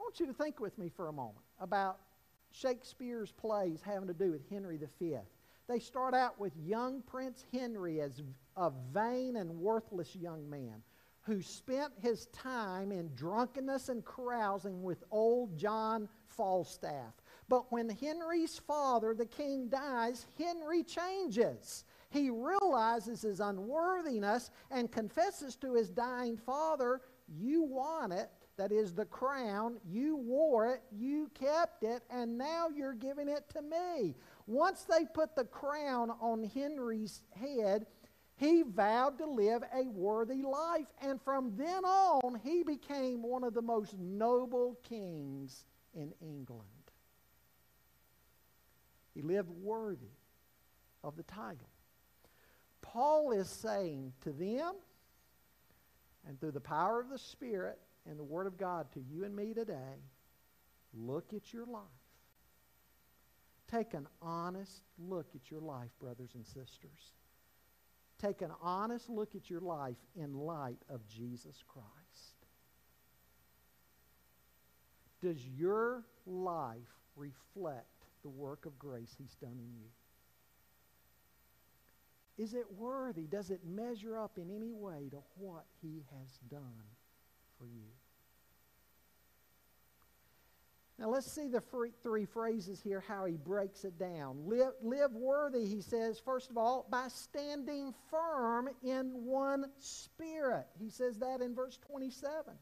Want 0.09 0.19
you 0.19 0.25
to 0.25 0.33
think 0.33 0.59
with 0.59 0.75
me 0.79 0.89
for 0.89 1.09
a 1.09 1.13
moment 1.13 1.45
about 1.59 1.99
Shakespeare's 2.49 3.31
plays 3.31 3.79
having 3.85 4.07
to 4.07 4.13
do 4.15 4.31
with 4.31 4.41
Henry 4.49 4.79
V. 4.99 5.17
They 5.67 5.77
start 5.77 6.15
out 6.15 6.39
with 6.39 6.51
young 6.57 7.03
Prince 7.03 7.45
Henry 7.53 8.01
as 8.01 8.23
a 8.57 8.71
vain 8.91 9.35
and 9.35 9.59
worthless 9.59 10.15
young 10.15 10.49
man 10.49 10.81
who 11.21 11.43
spent 11.43 11.93
his 12.01 12.25
time 12.33 12.91
in 12.91 13.11
drunkenness 13.13 13.89
and 13.89 14.03
carousing 14.03 14.81
with 14.81 15.03
old 15.11 15.55
John 15.55 16.09
Falstaff. 16.25 17.13
But 17.47 17.71
when 17.71 17.87
Henry's 17.87 18.57
father, 18.57 19.13
the 19.13 19.27
king, 19.27 19.67
dies, 19.69 20.25
Henry 20.39 20.81
changes. 20.81 21.83
He 22.09 22.31
realizes 22.31 23.21
his 23.21 23.41
unworthiness 23.41 24.49
and 24.71 24.91
confesses 24.91 25.55
to 25.57 25.75
his 25.75 25.91
dying 25.91 26.35
father, 26.35 27.01
You 27.27 27.61
want 27.61 28.11
it, 28.11 28.31
that 28.59 28.73
is 28.73 28.93
the 28.93 29.05
crown. 29.05 29.77
You 29.89 30.17
wore 30.17 30.67
it, 30.67 30.81
you 30.91 31.31
kept 31.33 31.83
it, 31.83 32.03
and 32.11 32.37
now 32.37 32.67
you're 32.67 32.93
giving 32.93 33.29
it 33.29 33.45
to 33.53 33.61
me. 33.61 34.15
Once 34.47 34.83
they 34.83 35.05
put 35.05 35.33
the 35.33 35.45
crown 35.45 36.11
on 36.19 36.43
Henry's 36.43 37.21
head, 37.31 37.85
he 38.35 38.63
vowed 38.63 39.17
to 39.19 39.25
live 39.25 39.63
a 39.73 39.83
worthy 39.83 40.41
life. 40.43 40.87
And 41.01 41.21
from 41.21 41.53
then 41.55 41.85
on, 41.85 42.37
he 42.43 42.63
became 42.63 43.23
one 43.23 43.45
of 43.45 43.53
the 43.53 43.61
most 43.61 43.97
noble 43.97 44.77
kings 44.83 45.63
in 45.93 46.13
England. 46.21 46.67
He 49.13 49.21
lived 49.21 49.49
worthy 49.49 50.11
of 51.01 51.15
the 51.15 51.23
title. 51.23 51.69
Paul 52.81 53.31
is 53.31 53.49
saying 53.49 54.11
to 54.21 54.31
them, 54.31 54.73
and 56.27 56.37
through 56.41 56.51
the 56.51 56.59
power 56.59 56.99
of 56.99 57.09
the 57.09 57.17
Spirit, 57.17 57.79
and 58.07 58.19
the 58.19 58.23
Word 58.23 58.47
of 58.47 58.57
God 58.57 58.91
to 58.93 58.99
you 58.99 59.23
and 59.25 59.35
me 59.35 59.53
today 59.53 60.03
Look 60.93 61.33
at 61.33 61.53
your 61.53 61.65
life. 61.65 61.83
Take 63.69 63.93
an 63.93 64.07
honest 64.21 64.81
look 64.97 65.27
at 65.35 65.51
your 65.51 65.61
life, 65.61 65.91
brothers 65.99 66.31
and 66.33 66.45
sisters. 66.45 67.13
Take 68.17 68.41
an 68.41 68.51
honest 68.61 69.09
look 69.09 69.35
at 69.35 69.49
your 69.49 69.61
life 69.61 69.97
in 70.15 70.33
light 70.33 70.79
of 70.89 71.07
Jesus 71.07 71.63
Christ. 71.67 71.87
Does 75.21 75.45
your 75.45 76.03
life 76.25 76.97
reflect 77.15 77.85
the 78.23 78.29
work 78.29 78.65
of 78.65 78.79
grace 78.79 79.15
He's 79.17 79.35
done 79.35 79.59
in 79.59 79.73
you? 79.75 79.89
Is 82.43 82.53
it 82.53 82.65
worthy? 82.77 83.27
Does 83.27 83.51
it 83.51 83.61
measure 83.65 84.17
up 84.17 84.37
in 84.37 84.49
any 84.49 84.71
way 84.71 85.09
to 85.11 85.17
what 85.37 85.65
He 85.81 86.03
has 86.17 86.39
done 86.49 86.83
for 87.59 87.65
you? 87.65 87.89
Now 90.99 91.09
let's 91.09 91.31
see 91.31 91.47
the 91.47 91.63
three 92.03 92.25
phrases 92.25 92.81
here, 92.81 93.01
how 93.07 93.23
he 93.23 93.37
breaks 93.37 93.85
it 93.85 93.97
down. 93.97 94.37
Live, 94.45 94.73
live 94.81 95.13
worthy, 95.13 95.65
he 95.65 95.79
says, 95.79 96.19
first 96.19 96.49
of 96.49 96.57
all, 96.57 96.87
by 96.89 97.07
standing 97.07 97.93
firm 98.09 98.67
in 98.83 99.11
one 99.23 99.65
spirit. 99.77 100.65
He 100.77 100.89
says 100.89 101.17
that 101.19 101.39
in 101.39 101.55
verse 101.55 101.77
27. 101.87 102.53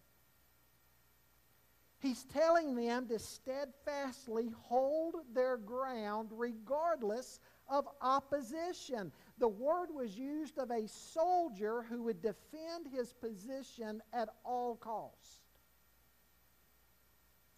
He's 2.00 2.26
telling 2.26 2.76
them 2.76 3.08
to 3.08 3.18
steadfastly 3.18 4.52
hold 4.66 5.16
their 5.34 5.58
ground 5.58 6.30
regardless 6.32 7.40
of 7.68 7.88
opposition. 8.02 9.12
The 9.39 9.47
word 9.47 9.89
was 9.93 10.17
used 10.17 10.58
of 10.58 10.71
a 10.71 10.88
soldier 10.88 11.84
who 11.84 12.04
would 12.04 12.21
defend 12.21 12.88
his 12.91 13.13
position 13.13 14.02
at 14.12 14.30
all 14.43 14.76
costs. 14.76 15.41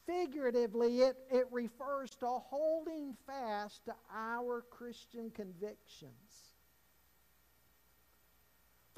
Figuratively, 0.05 1.01
it, 1.01 1.15
it 1.31 1.45
refers 1.51 2.09
to 2.15 2.27
holding 2.27 3.15
fast 3.25 3.85
to 3.85 3.93
our 4.13 4.65
Christian 4.69 5.29
convictions. 5.29 6.28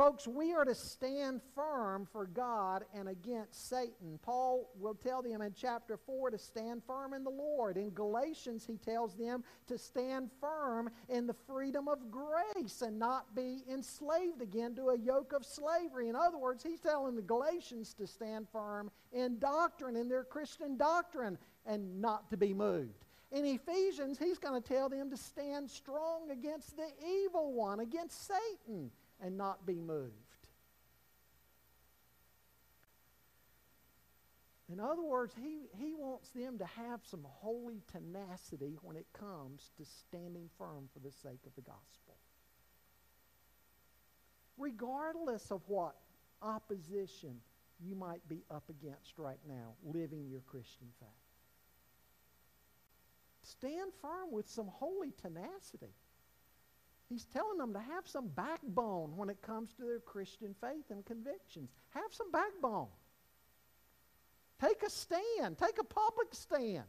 Folks, 0.02 0.28
we 0.28 0.52
are 0.52 0.66
to 0.66 0.74
stand 0.74 1.42
firm 1.54 2.08
for 2.12 2.26
God 2.26 2.86
and 2.92 3.08
against 3.08 3.70
Satan. 3.70 4.18
Paul 4.24 4.72
will 4.80 4.96
tell 4.96 5.22
them 5.22 5.44
in 5.44 5.54
chapter 5.56 5.96
4 5.96 6.32
to 6.32 6.40
stand 6.40 6.82
firm 6.88 7.14
in 7.14 7.24
the 7.24 7.30
Lord. 7.30 7.78
In 7.78 7.92
Galatians, 7.92 8.66
he 8.66 8.78
tells 8.78 9.14
them 9.14 9.44
to 9.68 9.78
stand 9.78 10.32
firm 10.40 10.90
in 11.08 11.28
the 11.28 11.36
freedom 11.46 11.88
of 11.88 12.00
grace 12.10 12.82
and 12.82 12.98
not 12.98 13.36
be 13.36 13.64
enslaved 13.72 14.42
again 14.42 14.74
to 14.74 14.90
a 14.90 14.98
yoke 14.98 15.34
of 15.34 15.46
slavery. 15.46 16.10
In 16.10 16.16
other 16.16 16.40
words, 16.40 16.64
he's 16.64 16.80
telling 16.80 17.16
the 17.16 17.22
Galatians 17.22 17.94
to 18.00 18.08
stand 18.08 18.48
firm 18.52 18.90
in 19.14 19.38
doctrine, 19.38 19.96
in 19.96 20.10
their 20.10 20.24
Christian 20.24 20.78
doctrine, 20.78 21.38
and 21.68 22.02
not 22.02 22.28
to 22.32 22.38
be 22.38 22.56
moved. 22.56 23.06
In 23.32 23.46
Ephesians, 23.46 24.18
he's 24.18 24.40
going 24.40 24.60
to 24.60 24.68
tell 24.68 24.90
them 24.90 25.12
to 25.12 25.18
stand 25.18 25.70
strong 25.70 26.32
against 26.32 26.76
the 26.76 26.88
evil 27.06 27.54
one, 27.54 27.82
against 27.82 28.28
Satan 28.28 28.90
and 29.22 29.38
not 29.38 29.66
be 29.66 29.76
moved. 29.76 30.12
In 34.72 34.80
other 34.80 35.04
words, 35.04 35.34
he, 35.36 35.68
he 35.78 35.94
wants 35.94 36.30
them 36.30 36.58
to 36.60 36.66
have 36.66 37.02
some 37.04 37.26
holy 37.28 37.82
tenacity 37.92 38.78
when 38.82 38.96
it 38.96 39.06
comes 39.12 39.70
to 39.78 39.84
standing 39.86 40.50
firm 40.58 40.88
for 40.94 41.00
the 41.00 41.12
sake 41.12 41.42
of 41.46 41.54
the 41.56 41.62
gospel. 41.62 42.16
Regardless 44.58 45.52
of 45.52 45.62
what 45.68 45.96
opposition 46.42 47.42
you 47.84 47.96
might 47.96 48.26
be 48.30 48.44
up 48.50 48.64
against 48.70 49.18
right 49.18 49.40
now, 49.48 49.74
living 49.84 50.28
your 50.30 50.42
Christian 50.42 50.88
faith. 51.00 51.10
Stand 53.44 53.92
firm 54.02 54.32
with 54.32 54.48
some 54.48 54.68
holy 54.68 55.12
tenacity. 55.22 55.94
He's 57.12 57.26
telling 57.26 57.58
them 57.58 57.74
to 57.74 57.80
have 57.80 58.08
some 58.08 58.30
backbone 58.30 59.18
when 59.18 59.30
it 59.30 59.42
comes 59.42 59.74
to 59.74 59.84
their 59.84 60.00
Christian 60.00 60.56
faith 60.62 60.86
and 60.90 61.06
convictions. 61.06 61.70
Have 61.90 62.14
some 62.14 62.32
backbone. 62.32 62.88
Take 64.62 64.82
a 64.82 64.90
stand. 64.90 65.58
Take 65.58 65.78
a 65.78 65.84
public 65.84 66.34
stand. 66.34 66.86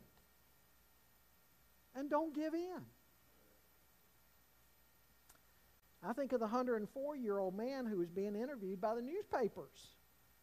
And 1.96 2.08
don't 2.08 2.32
give 2.32 2.54
in. 2.54 2.82
I 6.04 6.12
think 6.12 6.32
of 6.32 6.38
the 6.38 6.46
104 6.46 7.16
year 7.16 7.40
old 7.40 7.56
man 7.56 7.84
who 7.84 7.98
was 7.98 8.08
being 8.08 8.36
interviewed 8.36 8.80
by 8.80 8.94
the 8.94 9.02
newspapers. 9.02 9.96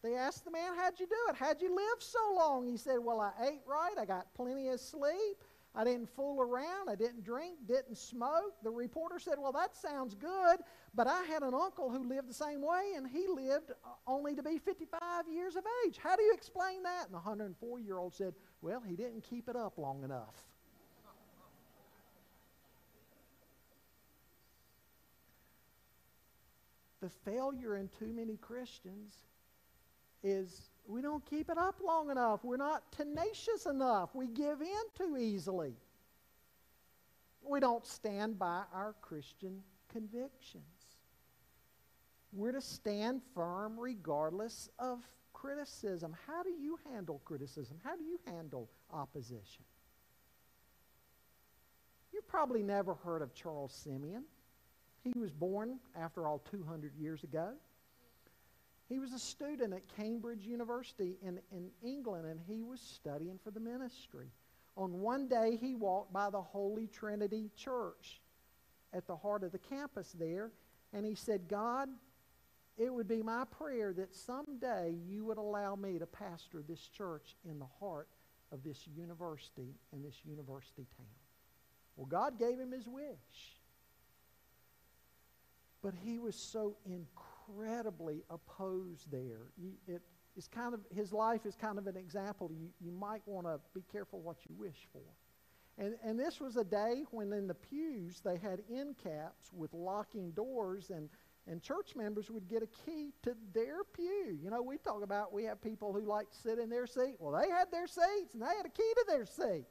They 0.04 0.16
asked 0.16 0.44
the 0.44 0.52
man, 0.52 0.74
How'd 0.76 1.00
you 1.00 1.08
do 1.08 1.16
it? 1.30 1.36
How'd 1.38 1.62
you 1.62 1.74
live 1.74 2.04
so 2.04 2.20
long? 2.36 2.68
He 2.68 2.76
said, 2.76 2.98
Well, 3.00 3.22
I 3.22 3.32
ate 3.48 3.62
right. 3.66 3.96
I 3.98 4.04
got 4.04 4.34
plenty 4.34 4.68
of 4.68 4.82
sleep. 4.82 5.38
I 5.76 5.84
didn't 5.84 6.10
fool 6.16 6.42
around. 6.42 6.90
I 6.90 6.96
didn't 6.96 7.24
drink, 7.24 7.58
didn't 7.68 7.98
smoke. 7.98 8.54
The 8.64 8.72
reporter 8.72 9.20
said, 9.20 9.36
Well, 9.38 9.52
that 9.52 9.76
sounds 9.76 10.16
good, 10.16 10.60
but 10.96 11.08
I 11.08 11.24
had 11.24 11.44
an 11.44 11.54
uncle 11.54 11.90
who 11.90 12.04
lived 12.04 12.28
the 12.28 12.34
same 12.34 12.62
way, 12.62 12.94
and 12.96 13.08
he 13.08 13.28
lived 13.28 13.72
uh, 13.72 13.90
only 14.08 14.36
to 14.36 14.44
be 14.44 14.58
55 14.58 15.26
years 15.32 15.56
of 15.56 15.64
age. 15.86 15.98
How 16.02 16.16
do 16.16 16.24
you 16.24 16.34
explain 16.34 16.84
that? 16.84 17.06
And 17.06 17.14
the 17.14 17.20
104 17.20 17.80
year 17.80 17.98
old 17.98 18.16
said, 18.16 18.34
Well, 18.62 18.82
he 18.82 18.96
didn't 18.96 19.22
keep 19.22 19.48
it 19.48 19.56
up 19.56 19.78
long 19.78 20.04
enough. 20.04 20.36
the 27.02 27.10
failure 27.10 27.78
in 27.78 27.90
too 27.98 28.12
many 28.14 28.38
Christians 28.38 29.16
is 30.24 30.69
we 30.90 31.04
don't 31.04 31.24
keep 31.30 31.52
it 31.52 31.58
up 31.58 31.76
long 31.86 32.10
enough. 32.10 32.44
We're 32.44 32.58
not 32.58 32.92
tenacious 32.92 33.68
enough. 33.68 34.16
We 34.16 34.28
give 34.28 34.60
in 34.60 34.84
too 34.98 35.18
easily. 35.18 35.76
We 37.48 37.60
don't 37.60 37.86
stand 37.86 38.40
by 38.40 38.64
our 38.74 38.96
Christian 39.00 39.62
convictions. 39.92 40.64
We're 42.34 42.54
to 42.54 42.62
stand 42.62 43.22
firm 43.36 43.80
regardless 43.80 44.68
of 44.80 45.04
criticism. 45.32 46.16
How 46.26 46.42
do 46.42 46.50
you 46.50 46.80
handle 46.92 47.22
criticism? 47.24 47.78
How 47.84 47.96
do 47.96 48.04
you 48.04 48.20
handle 48.26 48.68
opposition? 48.92 49.64
You've 52.12 52.28
probably 52.28 52.64
never 52.64 52.96
heard 52.96 53.22
of 53.22 53.36
Charles 53.36 53.74
Simeon. 53.74 54.24
He 55.04 55.14
was 55.18 55.32
born, 55.32 55.80
after 55.96 56.28
all, 56.28 56.40
200 56.52 56.96
years 56.96 57.24
ago. 57.24 57.54
He 58.90 58.98
was 58.98 59.14
a 59.14 59.20
student 59.20 59.72
at 59.74 59.88
Cambridge 59.96 60.46
University 60.46 61.18
in, 61.22 61.40
in 61.52 61.70
England, 61.84 62.26
and 62.26 62.40
he 62.40 62.64
was 62.64 62.82
studying 62.82 63.40
for 63.44 63.52
the 63.52 63.60
ministry. 63.60 64.32
On 64.76 65.00
one 65.00 65.28
day, 65.28 65.58
he 65.62 65.76
walked 65.76 66.12
by 66.12 66.32
the 66.32 66.42
Holy 66.42 66.88
Trinity 66.88 67.52
Church 67.56 68.20
at 68.92 69.06
the 69.06 69.16
heart 69.16 69.44
of 69.44 69.52
the 69.52 69.60
campus 69.60 70.16
there, 70.18 70.52
and 70.92 71.06
he 71.06 71.14
said, 71.14 71.48
God, 71.48 71.88
it 72.80 72.92
would 72.92 73.08
be 73.08 73.22
my 73.22 73.44
prayer 73.46 73.94
that 73.94 74.16
someday 74.16 74.96
you 75.08 75.24
would 75.26 75.38
allow 75.38 75.76
me 75.76 76.00
to 76.00 76.08
pastor 76.08 76.64
this 76.68 76.88
church 76.88 77.36
in 77.48 77.60
the 77.60 77.68
heart 77.80 78.08
of 78.52 78.64
this 78.64 78.88
university 78.96 79.76
in 79.94 80.02
this 80.02 80.16
university 80.26 80.88
town. 80.98 81.06
Well, 81.96 82.08
God 82.08 82.40
gave 82.40 82.58
him 82.58 82.72
his 82.72 82.88
wish. 82.88 83.60
But 85.84 85.94
he 86.04 86.18
was 86.18 86.36
so 86.36 86.76
incredible 86.86 87.29
incredibly 87.50 88.24
opposed 88.30 89.12
there. 89.12 89.52
It's 90.36 90.48
kind 90.48 90.74
of, 90.74 90.82
his 90.96 91.12
life 91.12 91.46
is 91.46 91.56
kind 91.56 91.78
of 91.78 91.88
an 91.88 91.98
example. 91.98 92.52
You, 92.54 92.70
you 92.80 92.92
might 92.92 93.22
want 93.26 93.48
to 93.48 93.60
be 93.74 93.84
careful 93.92 94.22
what 94.22 94.38
you 94.48 94.56
wish 94.58 94.88
for. 94.92 95.02
And, 95.78 95.96
and 96.04 96.20
this 96.20 96.40
was 96.40 96.58
a 96.58 96.64
day 96.64 97.06
when 97.12 97.32
in 97.34 97.48
the 97.48 97.56
pews 97.56 98.22
they 98.24 98.38
had 98.38 98.62
end 98.72 98.96
caps 99.02 99.52
with 99.54 99.74
locking 99.74 100.32
doors, 100.32 100.90
and, 100.90 101.10
and 101.48 101.62
church 101.62 101.96
members 101.96 102.30
would 102.30 102.48
get 102.48 102.62
a 102.64 102.68
key 102.86 103.14
to 103.24 103.36
their 103.54 103.84
pew. 103.96 104.38
You 104.42 104.50
know, 104.50 104.62
we 104.62 104.78
talk 104.78 105.04
about 105.04 105.34
we 105.34 105.46
have 105.46 105.62
people 105.62 105.94
who 105.94 106.02
like 106.02 106.30
to 106.32 106.38
sit 106.38 106.60
in 106.60 106.70
their 106.70 106.86
seat. 106.86 107.16
Well, 107.18 107.40
they 107.40 107.50
had 107.50 107.72
their 107.72 107.88
seats, 107.88 108.34
and 108.34 108.42
they 108.42 108.48
had 108.58 108.66
a 108.66 108.70
key 108.70 108.92
to 108.96 109.06
their 109.08 109.26
seat. 109.26 109.66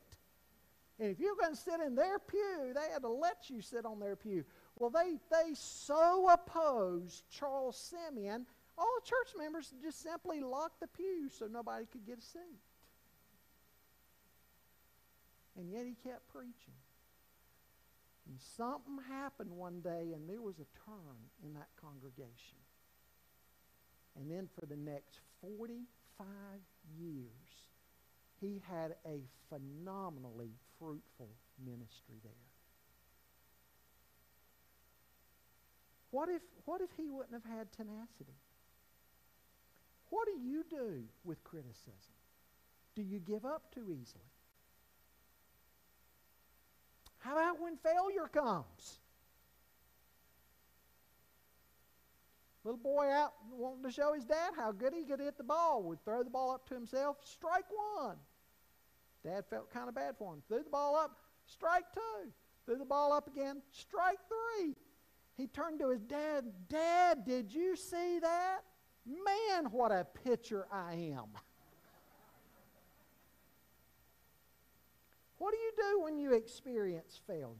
And 0.98 1.10
if 1.10 1.20
you 1.20 1.28
were 1.28 1.40
going 1.40 1.54
to 1.54 1.60
sit 1.60 1.80
in 1.86 1.94
their 1.94 2.18
pew, 2.18 2.72
they 2.74 2.92
had 2.92 3.02
to 3.02 3.08
let 3.08 3.48
you 3.48 3.60
sit 3.60 3.84
on 3.84 4.00
their 4.00 4.16
pew. 4.16 4.44
Well, 4.78 4.90
they, 4.90 5.18
they 5.30 5.54
so 5.54 6.28
opposed 6.30 7.24
Charles 7.30 7.76
Simeon, 7.76 8.46
all 8.76 8.98
church 9.04 9.34
members 9.36 9.72
just 9.82 10.02
simply 10.02 10.40
locked 10.40 10.80
the 10.80 10.86
pew 10.86 11.28
so 11.28 11.46
nobody 11.46 11.84
could 11.86 12.06
get 12.06 12.18
a 12.18 12.22
seat. 12.22 12.60
And 15.56 15.68
yet 15.72 15.84
he 15.84 15.96
kept 16.08 16.28
preaching. 16.28 16.78
And 18.28 18.38
something 18.56 18.98
happened 19.08 19.50
one 19.50 19.80
day, 19.80 20.12
and 20.14 20.28
there 20.28 20.42
was 20.42 20.60
a 20.60 20.68
turn 20.86 21.16
in 21.44 21.54
that 21.54 21.68
congregation. 21.80 22.58
And 24.20 24.30
then 24.30 24.48
for 24.58 24.66
the 24.66 24.76
next 24.76 25.20
45 25.40 26.26
years, 27.00 27.24
he 28.40 28.62
had 28.70 28.94
a 29.04 29.22
phenomenally 29.48 30.52
fruitful 30.78 31.30
ministry 31.64 32.20
there. 32.22 32.47
What 36.10 36.28
if, 36.28 36.42
what 36.64 36.80
if 36.80 36.90
he 36.96 37.10
wouldn't 37.10 37.34
have 37.34 37.44
had 37.44 37.70
tenacity? 37.72 38.38
What 40.10 40.26
do 40.26 40.40
you 40.40 40.64
do 40.70 41.04
with 41.24 41.42
criticism? 41.44 42.14
Do 42.94 43.02
you 43.02 43.18
give 43.18 43.44
up 43.44 43.74
too 43.74 43.92
easily? 43.92 44.24
How 47.18 47.32
about 47.32 47.60
when 47.60 47.76
failure 47.76 48.28
comes? 48.32 49.00
Little 52.64 52.78
boy 52.78 53.06
out 53.10 53.32
wanting 53.52 53.82
to 53.84 53.90
show 53.90 54.12
his 54.14 54.24
dad 54.24 54.52
how 54.56 54.72
good 54.72 54.92
he 54.92 55.04
could 55.04 55.20
hit 55.20 55.36
the 55.36 55.44
ball 55.44 55.82
would 55.84 56.04
throw 56.04 56.22
the 56.22 56.30
ball 56.30 56.50
up 56.50 56.68
to 56.68 56.74
himself, 56.74 57.16
strike 57.24 57.64
one. 57.96 58.16
Dad 59.24 59.44
felt 59.50 59.70
kind 59.70 59.88
of 59.88 59.94
bad 59.94 60.16
for 60.18 60.34
him. 60.34 60.42
Threw 60.48 60.62
the 60.62 60.70
ball 60.70 60.96
up, 60.96 61.16
strike 61.46 61.84
two. 61.94 62.30
Threw 62.64 62.76
the 62.76 62.84
ball 62.84 63.12
up 63.12 63.26
again, 63.26 63.62
strike 63.72 64.18
three. 64.28 64.74
He 65.38 65.46
turned 65.46 65.78
to 65.78 65.90
his 65.90 66.02
dad, 66.02 66.44
Dad, 66.68 67.24
did 67.24 67.54
you 67.54 67.76
see 67.76 68.18
that? 68.18 68.58
Man, 69.06 69.70
what 69.70 69.92
a 69.92 70.04
pitcher 70.24 70.66
I 70.70 70.94
am. 70.94 71.28
what 75.38 75.52
do 75.52 75.58
you 75.58 75.72
do 75.76 76.02
when 76.02 76.18
you 76.18 76.34
experience 76.34 77.20
failure? 77.24 77.54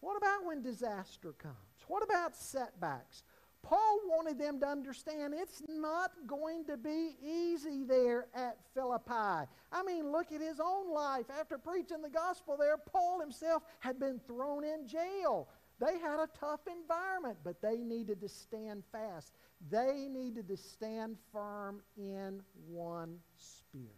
What 0.00 0.16
about 0.16 0.44
when 0.44 0.60
disaster 0.60 1.32
comes? 1.32 1.54
What 1.86 2.02
about 2.02 2.36
setbacks? 2.36 3.22
Paul 3.62 4.00
wanted 4.06 4.38
them 4.38 4.60
to 4.60 4.66
understand 4.66 5.34
it's 5.36 5.62
not 5.68 6.12
going 6.26 6.64
to 6.66 6.76
be 6.76 7.16
easy 7.22 7.84
there 7.84 8.26
at 8.34 8.56
Philippi. 8.74 9.48
I 9.72 9.82
mean, 9.84 10.10
look 10.10 10.32
at 10.32 10.40
his 10.40 10.60
own 10.60 10.92
life. 10.92 11.26
After 11.38 11.58
preaching 11.58 12.00
the 12.02 12.08
gospel 12.08 12.56
there, 12.56 12.76
Paul 12.78 13.20
himself 13.20 13.62
had 13.80 13.98
been 13.98 14.20
thrown 14.26 14.64
in 14.64 14.86
jail. 14.86 15.48
They 15.80 15.98
had 15.98 16.18
a 16.18 16.28
tough 16.38 16.60
environment, 16.66 17.38
but 17.44 17.62
they 17.62 17.76
needed 17.76 18.20
to 18.20 18.28
stand 18.28 18.82
fast. 18.90 19.32
They 19.70 20.08
needed 20.10 20.48
to 20.48 20.56
stand 20.56 21.16
firm 21.32 21.82
in 21.96 22.42
one 22.68 23.18
spirit. 23.36 23.92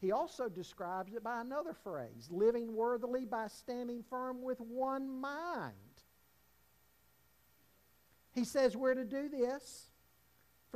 He 0.00 0.12
also 0.12 0.48
describes 0.48 1.14
it 1.14 1.24
by 1.24 1.40
another 1.40 1.72
phrase 1.72 2.28
living 2.30 2.74
worthily 2.74 3.24
by 3.24 3.46
standing 3.48 4.04
firm 4.08 4.42
with 4.42 4.60
one 4.60 5.08
mind. 5.08 5.74
He 8.34 8.44
says 8.44 8.76
we're 8.76 8.94
to 8.94 9.04
do 9.04 9.28
this 9.28 9.90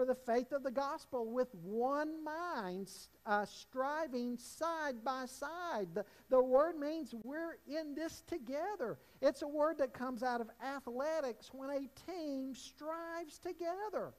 for 0.01 0.07
the 0.07 0.15
faith 0.15 0.51
of 0.53 0.63
the 0.63 0.71
gospel 0.71 1.31
with 1.31 1.55
one 1.57 2.25
mind, 2.25 2.91
uh, 3.27 3.45
striving 3.45 4.39
side 4.39 5.05
by 5.05 5.27
side. 5.27 5.89
The, 5.93 6.07
the 6.31 6.43
word 6.43 6.79
means 6.79 7.15
we're 7.23 7.59
in 7.69 7.95
this 7.95 8.23
together. 8.27 8.97
It's 9.21 9.43
a 9.43 9.47
word 9.47 9.77
that 9.77 9.93
comes 9.93 10.23
out 10.23 10.41
of 10.41 10.49
athletics 10.65 11.51
when 11.53 11.69
a 11.69 12.11
team 12.11 12.55
strives 12.55 13.39
together. 13.39 14.15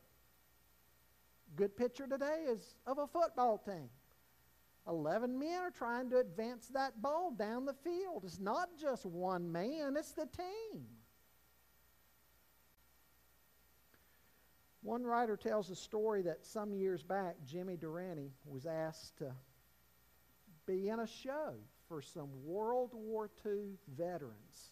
Good 1.55 1.75
picture 1.75 2.05
today 2.05 2.43
is 2.47 2.75
of 2.85 2.99
a 2.99 3.07
football 3.07 3.57
team. 3.57 3.89
11 4.87 5.39
men 5.39 5.61
are 5.61 5.71
trying 5.71 6.11
to 6.11 6.19
advance 6.19 6.67
that 6.75 7.01
ball 7.01 7.31
down 7.31 7.65
the 7.65 7.73
field. 7.83 8.21
It's 8.23 8.39
not 8.39 8.69
just 8.79 9.03
one 9.03 9.51
man, 9.51 9.95
it's 9.97 10.11
the 10.11 10.27
team. 10.27 10.85
One 14.81 15.03
writer 15.03 15.37
tells 15.37 15.69
a 15.69 15.75
story 15.75 16.23
that 16.23 16.45
some 16.45 16.73
years 16.73 17.03
back, 17.03 17.35
Jimmy 17.45 17.77
Durante 17.77 18.31
was 18.45 18.65
asked 18.65 19.17
to 19.17 19.31
be 20.65 20.89
in 20.89 20.99
a 20.99 21.07
show 21.07 21.53
for 21.87 22.01
some 22.01 22.29
World 22.45 22.91
War 22.93 23.29
II 23.45 23.77
veterans. 23.95 24.71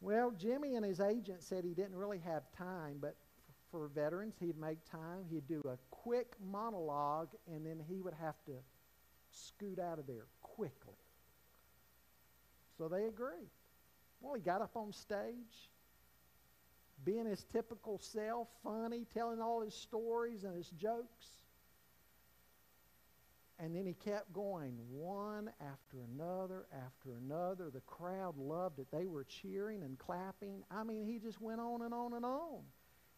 Well, 0.00 0.30
Jimmy 0.30 0.76
and 0.76 0.84
his 0.84 1.00
agent 1.00 1.42
said 1.42 1.64
he 1.64 1.74
didn't 1.74 1.96
really 1.96 2.18
have 2.18 2.50
time, 2.52 2.98
but 3.00 3.16
for 3.70 3.88
veterans, 3.88 4.36
he'd 4.38 4.58
make 4.58 4.78
time. 4.88 5.24
He'd 5.28 5.48
do 5.48 5.60
a 5.64 5.78
quick 5.90 6.34
monologue, 6.40 7.30
and 7.48 7.66
then 7.66 7.82
he 7.88 8.00
would 8.00 8.14
have 8.14 8.36
to 8.44 8.52
scoot 9.30 9.80
out 9.80 9.98
of 9.98 10.06
there 10.06 10.26
quickly. 10.42 10.94
So 12.78 12.88
they 12.88 13.06
agreed. 13.06 13.50
Well, 14.20 14.34
he 14.34 14.40
got 14.40 14.62
up 14.62 14.76
on 14.76 14.92
stage 14.92 15.70
being 17.04 17.26
his 17.26 17.44
typical 17.52 17.98
self, 17.98 18.48
funny, 18.62 19.06
telling 19.12 19.40
all 19.40 19.60
his 19.60 19.74
stories 19.74 20.44
and 20.44 20.56
his 20.56 20.70
jokes. 20.70 21.26
And 23.58 23.74
then 23.74 23.86
he 23.86 23.94
kept 23.94 24.32
going 24.32 24.76
one 24.90 25.50
after 25.60 25.98
another 26.12 26.66
after 26.74 27.16
another. 27.16 27.70
The 27.70 27.80
crowd 27.80 28.36
loved 28.36 28.78
it. 28.80 28.86
They 28.92 29.06
were 29.06 29.24
cheering 29.24 29.82
and 29.82 29.98
clapping. 29.98 30.62
I 30.70 30.84
mean, 30.84 31.06
he 31.06 31.18
just 31.18 31.40
went 31.40 31.60
on 31.60 31.82
and 31.82 31.94
on 31.94 32.12
and 32.12 32.24
on. 32.24 32.60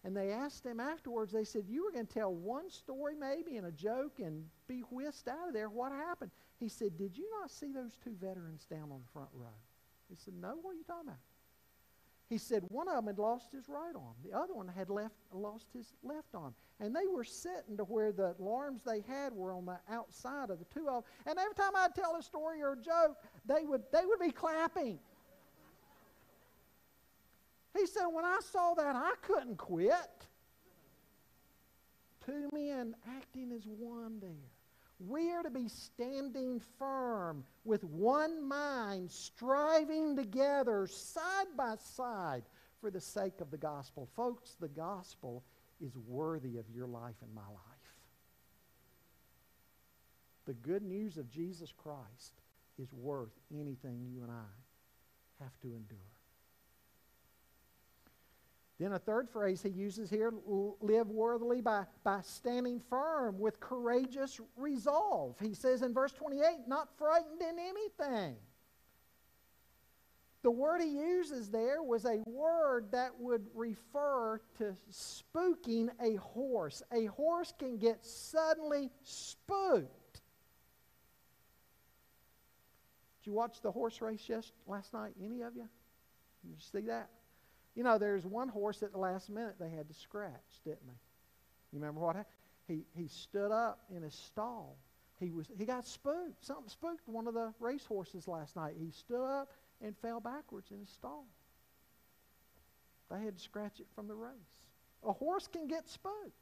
And 0.04 0.16
they 0.16 0.30
asked 0.30 0.64
him 0.64 0.78
afterwards, 0.78 1.32
they 1.32 1.42
said, 1.42 1.64
You 1.66 1.84
were 1.84 1.90
going 1.90 2.06
to 2.06 2.14
tell 2.14 2.32
one 2.32 2.70
story 2.70 3.14
maybe 3.16 3.56
and 3.56 3.66
a 3.66 3.72
joke 3.72 4.20
and 4.20 4.44
be 4.68 4.80
whisked 4.92 5.26
out 5.26 5.48
of 5.48 5.54
there. 5.54 5.68
What 5.68 5.90
happened? 5.90 6.30
He 6.60 6.68
said, 6.68 6.96
Did 6.96 7.18
you 7.18 7.28
not 7.40 7.50
see 7.50 7.72
those 7.72 7.98
two 8.04 8.14
veterans 8.20 8.64
down 8.70 8.92
on 8.92 9.00
the 9.04 9.12
front 9.12 9.30
row? 9.34 9.48
He 10.08 10.14
said, 10.14 10.34
No, 10.40 10.54
what 10.62 10.70
are 10.70 10.74
you 10.74 10.84
talking 10.84 11.08
about? 11.08 11.18
He 12.28 12.36
said 12.36 12.62
one 12.68 12.88
of 12.88 12.96
them 12.96 13.06
had 13.06 13.18
lost 13.18 13.52
his 13.52 13.68
right 13.68 13.94
arm. 13.94 14.14
The 14.22 14.36
other 14.36 14.52
one 14.52 14.68
had 14.68 14.90
left, 14.90 15.14
lost 15.32 15.66
his 15.72 15.94
left 16.02 16.34
arm. 16.34 16.54
And 16.78 16.94
they 16.94 17.06
were 17.06 17.24
sitting 17.24 17.76
to 17.78 17.84
where 17.84 18.12
the 18.12 18.34
alarms 18.38 18.82
they 18.84 19.00
had 19.08 19.32
were 19.32 19.54
on 19.54 19.64
the 19.64 19.78
outside 19.90 20.50
of 20.50 20.58
the 20.58 20.66
two 20.66 20.88
of 20.88 21.04
them. 21.04 21.12
And 21.26 21.38
every 21.38 21.54
time 21.54 21.72
I'd 21.74 21.94
tell 21.94 22.16
a 22.16 22.22
story 22.22 22.62
or 22.62 22.72
a 22.72 22.76
joke, 22.76 23.16
they 23.46 23.64
would, 23.64 23.82
they 23.92 24.04
would 24.04 24.20
be 24.20 24.30
clapping. 24.30 24.98
He 27.76 27.86
said, 27.86 28.06
when 28.12 28.26
I 28.26 28.40
saw 28.52 28.74
that, 28.74 28.94
I 28.94 29.12
couldn't 29.22 29.56
quit. 29.56 30.26
Two 32.26 32.50
men 32.52 32.94
acting 33.16 33.52
as 33.52 33.62
one 33.66 34.20
there. 34.20 34.57
We 35.00 35.32
are 35.32 35.42
to 35.42 35.50
be 35.50 35.68
standing 35.68 36.60
firm 36.78 37.44
with 37.64 37.84
one 37.84 38.46
mind, 38.46 39.10
striving 39.10 40.16
together 40.16 40.88
side 40.88 41.46
by 41.56 41.76
side 41.76 42.42
for 42.80 42.90
the 42.90 43.00
sake 43.00 43.40
of 43.40 43.50
the 43.50 43.56
gospel. 43.56 44.08
Folks, 44.16 44.56
the 44.60 44.68
gospel 44.68 45.44
is 45.80 45.96
worthy 45.96 46.58
of 46.58 46.64
your 46.74 46.86
life 46.86 47.14
and 47.22 47.32
my 47.32 47.42
life. 47.42 47.78
The 50.46 50.54
good 50.54 50.82
news 50.82 51.16
of 51.16 51.30
Jesus 51.30 51.72
Christ 51.76 52.40
is 52.78 52.92
worth 52.92 53.38
anything 53.52 54.06
you 54.10 54.22
and 54.22 54.32
I 54.32 55.44
have 55.44 55.58
to 55.60 55.68
endure. 55.68 56.17
Then 58.78 58.92
a 58.92 58.98
third 58.98 59.28
phrase 59.28 59.60
he 59.60 59.70
uses 59.70 60.08
here 60.08 60.32
live 60.80 61.08
worthily 61.08 61.60
by, 61.60 61.84
by 62.04 62.20
standing 62.20 62.80
firm 62.88 63.40
with 63.40 63.58
courageous 63.58 64.40
resolve. 64.56 65.36
He 65.40 65.54
says 65.54 65.82
in 65.82 65.92
verse 65.92 66.12
28, 66.12 66.68
not 66.68 66.88
frightened 66.96 67.42
in 67.42 67.58
anything. 67.58 68.36
The 70.42 70.50
word 70.52 70.80
he 70.80 70.90
uses 70.90 71.50
there 71.50 71.82
was 71.82 72.04
a 72.04 72.22
word 72.24 72.92
that 72.92 73.10
would 73.18 73.48
refer 73.52 74.40
to 74.58 74.76
spooking 74.92 75.88
a 76.00 76.14
horse. 76.14 76.80
A 76.92 77.06
horse 77.06 77.52
can 77.58 77.78
get 77.78 78.04
suddenly 78.04 78.90
spooked. 79.02 80.20
Did 83.18 83.26
you 83.26 83.32
watch 83.32 83.60
the 83.60 83.72
horse 83.72 84.00
race 84.00 84.22
yes, 84.28 84.52
last 84.68 84.94
night? 84.94 85.14
Any 85.20 85.42
of 85.42 85.56
you? 85.56 85.68
Did 86.42 86.50
you 86.50 86.56
see 86.60 86.86
that? 86.86 87.10
You 87.78 87.84
know, 87.84 87.96
there's 87.96 88.26
one 88.26 88.48
horse 88.48 88.82
at 88.82 88.90
the 88.90 88.98
last 88.98 89.30
minute 89.30 89.54
they 89.60 89.70
had 89.70 89.86
to 89.86 89.94
scratch, 89.94 90.32
didn't 90.64 90.84
they? 90.84 90.98
You 91.70 91.78
remember 91.78 92.00
what 92.00 92.16
happened? 92.16 92.34
He, 92.66 92.82
he 92.92 93.06
stood 93.06 93.52
up 93.52 93.84
in 93.94 94.02
his 94.02 94.14
stall. 94.14 94.76
He, 95.20 95.30
was, 95.30 95.46
he 95.56 95.64
got 95.64 95.86
spooked. 95.86 96.44
Something 96.44 96.68
spooked 96.68 97.06
one 97.06 97.28
of 97.28 97.34
the 97.34 97.54
race 97.60 97.86
horses 97.86 98.26
last 98.26 98.56
night. 98.56 98.74
He 98.76 98.90
stood 98.90 99.24
up 99.24 99.52
and 99.80 99.96
fell 99.98 100.18
backwards 100.18 100.72
in 100.72 100.80
his 100.80 100.88
stall. 100.88 101.24
They 103.12 103.20
had 103.20 103.36
to 103.36 103.42
scratch 103.44 103.78
it 103.78 103.86
from 103.94 104.08
the 104.08 104.14
race. 104.16 104.32
A 105.04 105.12
horse 105.12 105.46
can 105.46 105.68
get 105.68 105.88
spooked. 105.88 106.32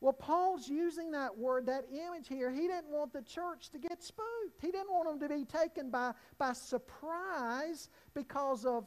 Well, 0.00 0.14
Paul's 0.14 0.66
using 0.66 1.10
that 1.10 1.36
word, 1.36 1.66
that 1.66 1.84
image 1.92 2.26
here. 2.26 2.50
He 2.50 2.68
didn't 2.68 2.88
want 2.88 3.12
the 3.12 3.20
church 3.20 3.68
to 3.72 3.78
get 3.78 4.02
spooked. 4.02 4.62
He 4.62 4.70
didn't 4.70 4.90
want 4.90 5.20
them 5.20 5.28
to 5.28 5.34
be 5.34 5.44
taken 5.44 5.90
by, 5.90 6.12
by 6.38 6.54
surprise 6.54 7.90
because 8.14 8.64
of 8.64 8.86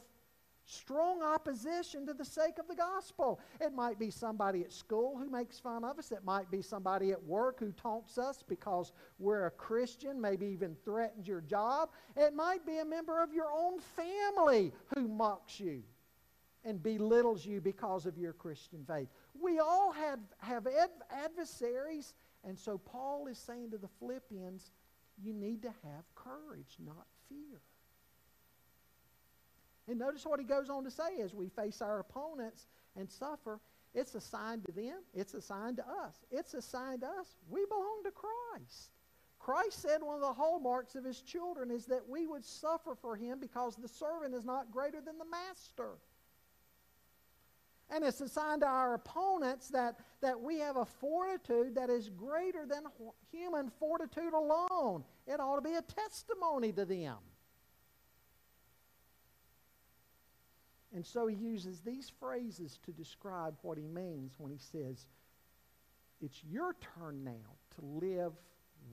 strong 0.64 1.22
opposition 1.22 2.06
to 2.06 2.14
the 2.14 2.24
sake 2.24 2.58
of 2.58 2.68
the 2.68 2.74
gospel. 2.74 3.40
It 3.60 3.72
might 3.72 3.98
be 3.98 4.10
somebody 4.10 4.62
at 4.62 4.72
school 4.72 5.16
who 5.16 5.28
makes 5.28 5.58
fun 5.58 5.84
of 5.84 5.98
us. 5.98 6.12
It 6.12 6.24
might 6.24 6.50
be 6.50 6.62
somebody 6.62 7.12
at 7.12 7.22
work 7.22 7.58
who 7.58 7.72
taunts 7.72 8.18
us 8.18 8.42
because 8.46 8.92
we're 9.18 9.46
a 9.46 9.50
Christian, 9.50 10.20
maybe 10.20 10.46
even 10.46 10.76
threatens 10.84 11.26
your 11.26 11.40
job. 11.40 11.90
It 12.16 12.34
might 12.34 12.64
be 12.66 12.78
a 12.78 12.84
member 12.84 13.22
of 13.22 13.32
your 13.32 13.50
own 13.52 13.80
family 13.80 14.72
who 14.94 15.08
mocks 15.08 15.58
you 15.60 15.82
and 16.64 16.82
belittles 16.82 17.44
you 17.44 17.60
because 17.60 18.06
of 18.06 18.16
your 18.16 18.32
Christian 18.32 18.84
faith. 18.86 19.08
We 19.40 19.58
all 19.58 19.92
have, 19.92 20.20
have 20.38 20.66
adversaries, 21.10 22.14
and 22.44 22.58
so 22.58 22.78
Paul 22.78 23.26
is 23.26 23.38
saying 23.38 23.72
to 23.72 23.78
the 23.78 23.88
Philippians, 23.98 24.70
you 25.22 25.32
need 25.32 25.62
to 25.62 25.68
have 25.68 26.04
courage, 26.14 26.76
not 26.84 27.06
fear. 27.28 27.60
And 29.88 29.98
notice 29.98 30.24
what 30.24 30.40
he 30.40 30.46
goes 30.46 30.70
on 30.70 30.84
to 30.84 30.90
say 30.90 31.20
as 31.22 31.34
we 31.34 31.48
face 31.48 31.82
our 31.82 31.98
opponents 31.98 32.66
and 32.96 33.10
suffer. 33.10 33.60
It's 33.94 34.14
a 34.14 34.20
sign 34.20 34.62
to 34.62 34.72
them, 34.72 35.00
it's 35.12 35.34
a 35.34 35.42
sign 35.42 35.76
to 35.76 35.82
us. 35.82 36.24
It's 36.30 36.54
a 36.54 36.62
sign 36.62 37.00
to 37.00 37.06
us. 37.06 37.36
We 37.50 37.64
belong 37.66 38.02
to 38.04 38.10
Christ. 38.10 38.90
Christ 39.38 39.82
said 39.82 40.02
one 40.02 40.14
of 40.14 40.20
the 40.20 40.32
hallmarks 40.32 40.94
of 40.94 41.04
his 41.04 41.20
children 41.20 41.70
is 41.70 41.84
that 41.86 42.08
we 42.08 42.26
would 42.26 42.44
suffer 42.44 42.94
for 42.94 43.16
him 43.16 43.40
because 43.40 43.74
the 43.74 43.88
servant 43.88 44.34
is 44.34 44.44
not 44.44 44.70
greater 44.70 45.00
than 45.00 45.18
the 45.18 45.24
master. 45.24 45.98
And 47.90 48.04
it's 48.04 48.20
a 48.20 48.28
sign 48.28 48.60
to 48.60 48.66
our 48.66 48.94
opponents 48.94 49.68
that, 49.68 49.96
that 50.22 50.40
we 50.40 50.58
have 50.60 50.76
a 50.76 50.86
fortitude 50.86 51.74
that 51.74 51.90
is 51.90 52.08
greater 52.08 52.64
than 52.66 52.84
human 53.30 53.68
fortitude 53.68 54.32
alone. 54.32 55.04
It 55.26 55.40
ought 55.40 55.56
to 55.56 55.62
be 55.62 55.74
a 55.74 55.82
testimony 55.82 56.72
to 56.72 56.86
them. 56.86 57.16
And 60.94 61.04
so 61.04 61.26
he 61.26 61.36
uses 61.36 61.80
these 61.80 62.12
phrases 62.20 62.78
to 62.84 62.92
describe 62.92 63.54
what 63.62 63.78
he 63.78 63.86
means 63.86 64.34
when 64.38 64.52
he 64.52 64.58
says, 64.58 65.06
It's 66.20 66.42
your 66.44 66.76
turn 66.96 67.24
now 67.24 67.56
to 67.76 67.84
live 67.84 68.32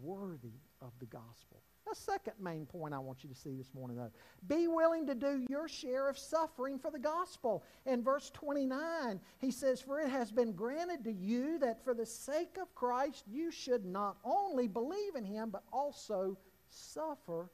worthy 0.01 0.59
of 0.81 0.91
the 0.99 1.05
gospel. 1.05 1.61
A 1.91 1.95
second 1.95 2.33
main 2.39 2.67
point 2.67 2.93
I 2.93 2.99
want 2.99 3.23
you 3.23 3.29
to 3.29 3.35
see 3.35 3.55
this 3.55 3.73
morning, 3.73 3.97
though. 3.97 4.11
Be 4.47 4.67
willing 4.67 5.07
to 5.07 5.15
do 5.15 5.43
your 5.49 5.67
share 5.67 6.07
of 6.07 6.19
suffering 6.19 6.77
for 6.77 6.91
the 6.91 6.99
gospel. 6.99 7.63
In 7.87 8.03
verse 8.03 8.29
29, 8.29 9.19
he 9.39 9.49
says, 9.49 9.81
For 9.81 9.99
it 9.99 10.09
has 10.09 10.31
been 10.31 10.51
granted 10.51 11.03
to 11.05 11.11
you 11.11 11.57
that 11.59 11.83
for 11.83 11.95
the 11.95 12.05
sake 12.05 12.57
of 12.61 12.73
Christ 12.75 13.23
you 13.27 13.49
should 13.49 13.85
not 13.85 14.17
only 14.23 14.67
believe 14.67 15.15
in 15.15 15.23
him, 15.25 15.49
but 15.49 15.63
also 15.73 16.37
suffer 16.69 17.49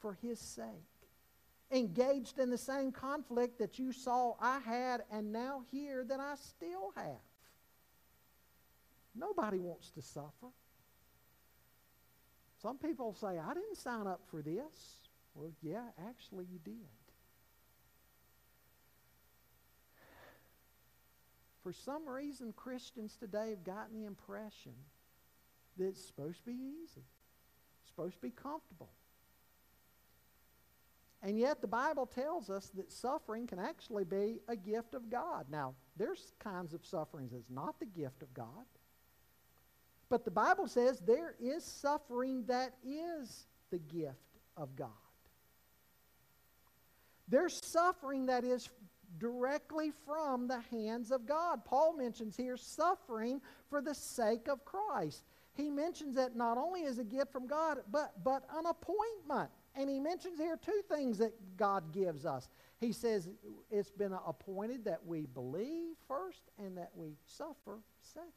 for 0.00 0.14
his 0.14 0.40
sake. 0.40 0.66
Engaged 1.70 2.38
in 2.38 2.50
the 2.50 2.58
same 2.58 2.92
conflict 2.92 3.58
that 3.58 3.78
you 3.78 3.92
saw 3.92 4.34
I 4.40 4.60
had 4.60 5.02
and 5.10 5.32
now 5.32 5.62
hear 5.70 6.04
that 6.04 6.20
I 6.20 6.34
still 6.36 6.92
have. 6.94 7.20
Nobody 9.14 9.58
wants 9.58 9.90
to 9.92 10.02
suffer. 10.02 10.52
Some 12.62 12.78
people 12.78 13.14
say, 13.14 13.38
I 13.38 13.54
didn't 13.54 13.76
sign 13.76 14.06
up 14.06 14.20
for 14.30 14.42
this. 14.42 15.08
Well, 15.34 15.50
yeah, 15.62 15.84
actually, 16.08 16.46
you 16.50 16.58
did. 16.64 16.74
For 21.62 21.72
some 21.72 22.08
reason, 22.08 22.52
Christians 22.54 23.16
today 23.16 23.50
have 23.50 23.64
gotten 23.64 24.00
the 24.00 24.06
impression 24.06 24.72
that 25.76 25.86
it's 25.88 26.06
supposed 26.06 26.38
to 26.38 26.46
be 26.46 26.56
easy, 26.82 27.04
supposed 27.86 28.14
to 28.14 28.22
be 28.22 28.30
comfortable. 28.30 28.90
And 31.22 31.38
yet, 31.38 31.60
the 31.60 31.66
Bible 31.66 32.06
tells 32.06 32.50
us 32.50 32.70
that 32.76 32.92
suffering 32.92 33.46
can 33.46 33.58
actually 33.58 34.04
be 34.04 34.40
a 34.48 34.56
gift 34.56 34.94
of 34.94 35.10
God. 35.10 35.46
Now, 35.50 35.74
there's 35.96 36.32
kinds 36.38 36.74
of 36.74 36.84
sufferings 36.84 37.32
that's 37.32 37.50
not 37.50 37.80
the 37.80 37.86
gift 37.86 38.22
of 38.22 38.32
God. 38.34 38.64
But 40.08 40.24
the 40.24 40.30
Bible 40.30 40.68
says 40.68 41.00
there 41.00 41.34
is 41.40 41.64
suffering 41.64 42.44
that 42.46 42.74
is 42.84 43.46
the 43.70 43.78
gift 43.78 44.38
of 44.56 44.76
God. 44.76 44.90
There's 47.28 47.60
suffering 47.64 48.26
that 48.26 48.44
is 48.44 48.68
directly 49.18 49.92
from 50.04 50.46
the 50.46 50.60
hands 50.70 51.10
of 51.10 51.26
God. 51.26 51.64
Paul 51.64 51.96
mentions 51.96 52.36
here 52.36 52.56
suffering 52.56 53.40
for 53.68 53.80
the 53.80 53.94
sake 53.94 54.48
of 54.48 54.64
Christ. 54.64 55.24
He 55.54 55.70
mentions 55.70 56.14
that 56.16 56.36
not 56.36 56.58
only 56.58 56.84
as 56.84 56.98
a 56.98 57.04
gift 57.04 57.32
from 57.32 57.46
God, 57.46 57.78
but, 57.90 58.12
but 58.22 58.44
an 58.56 58.66
appointment. 58.66 59.50
And 59.76 59.90
he 59.90 60.00
mentions 60.00 60.38
here 60.38 60.56
two 60.56 60.80
things 60.88 61.18
that 61.18 61.34
God 61.56 61.92
gives 61.92 62.24
us. 62.24 62.48
He 62.80 62.92
says 62.92 63.28
it's 63.70 63.90
been 63.90 64.14
appointed 64.26 64.84
that 64.86 65.04
we 65.04 65.26
believe 65.26 65.94
first 66.08 66.42
and 66.58 66.78
that 66.78 66.90
we 66.94 67.16
suffer 67.26 67.80
second. 68.00 68.32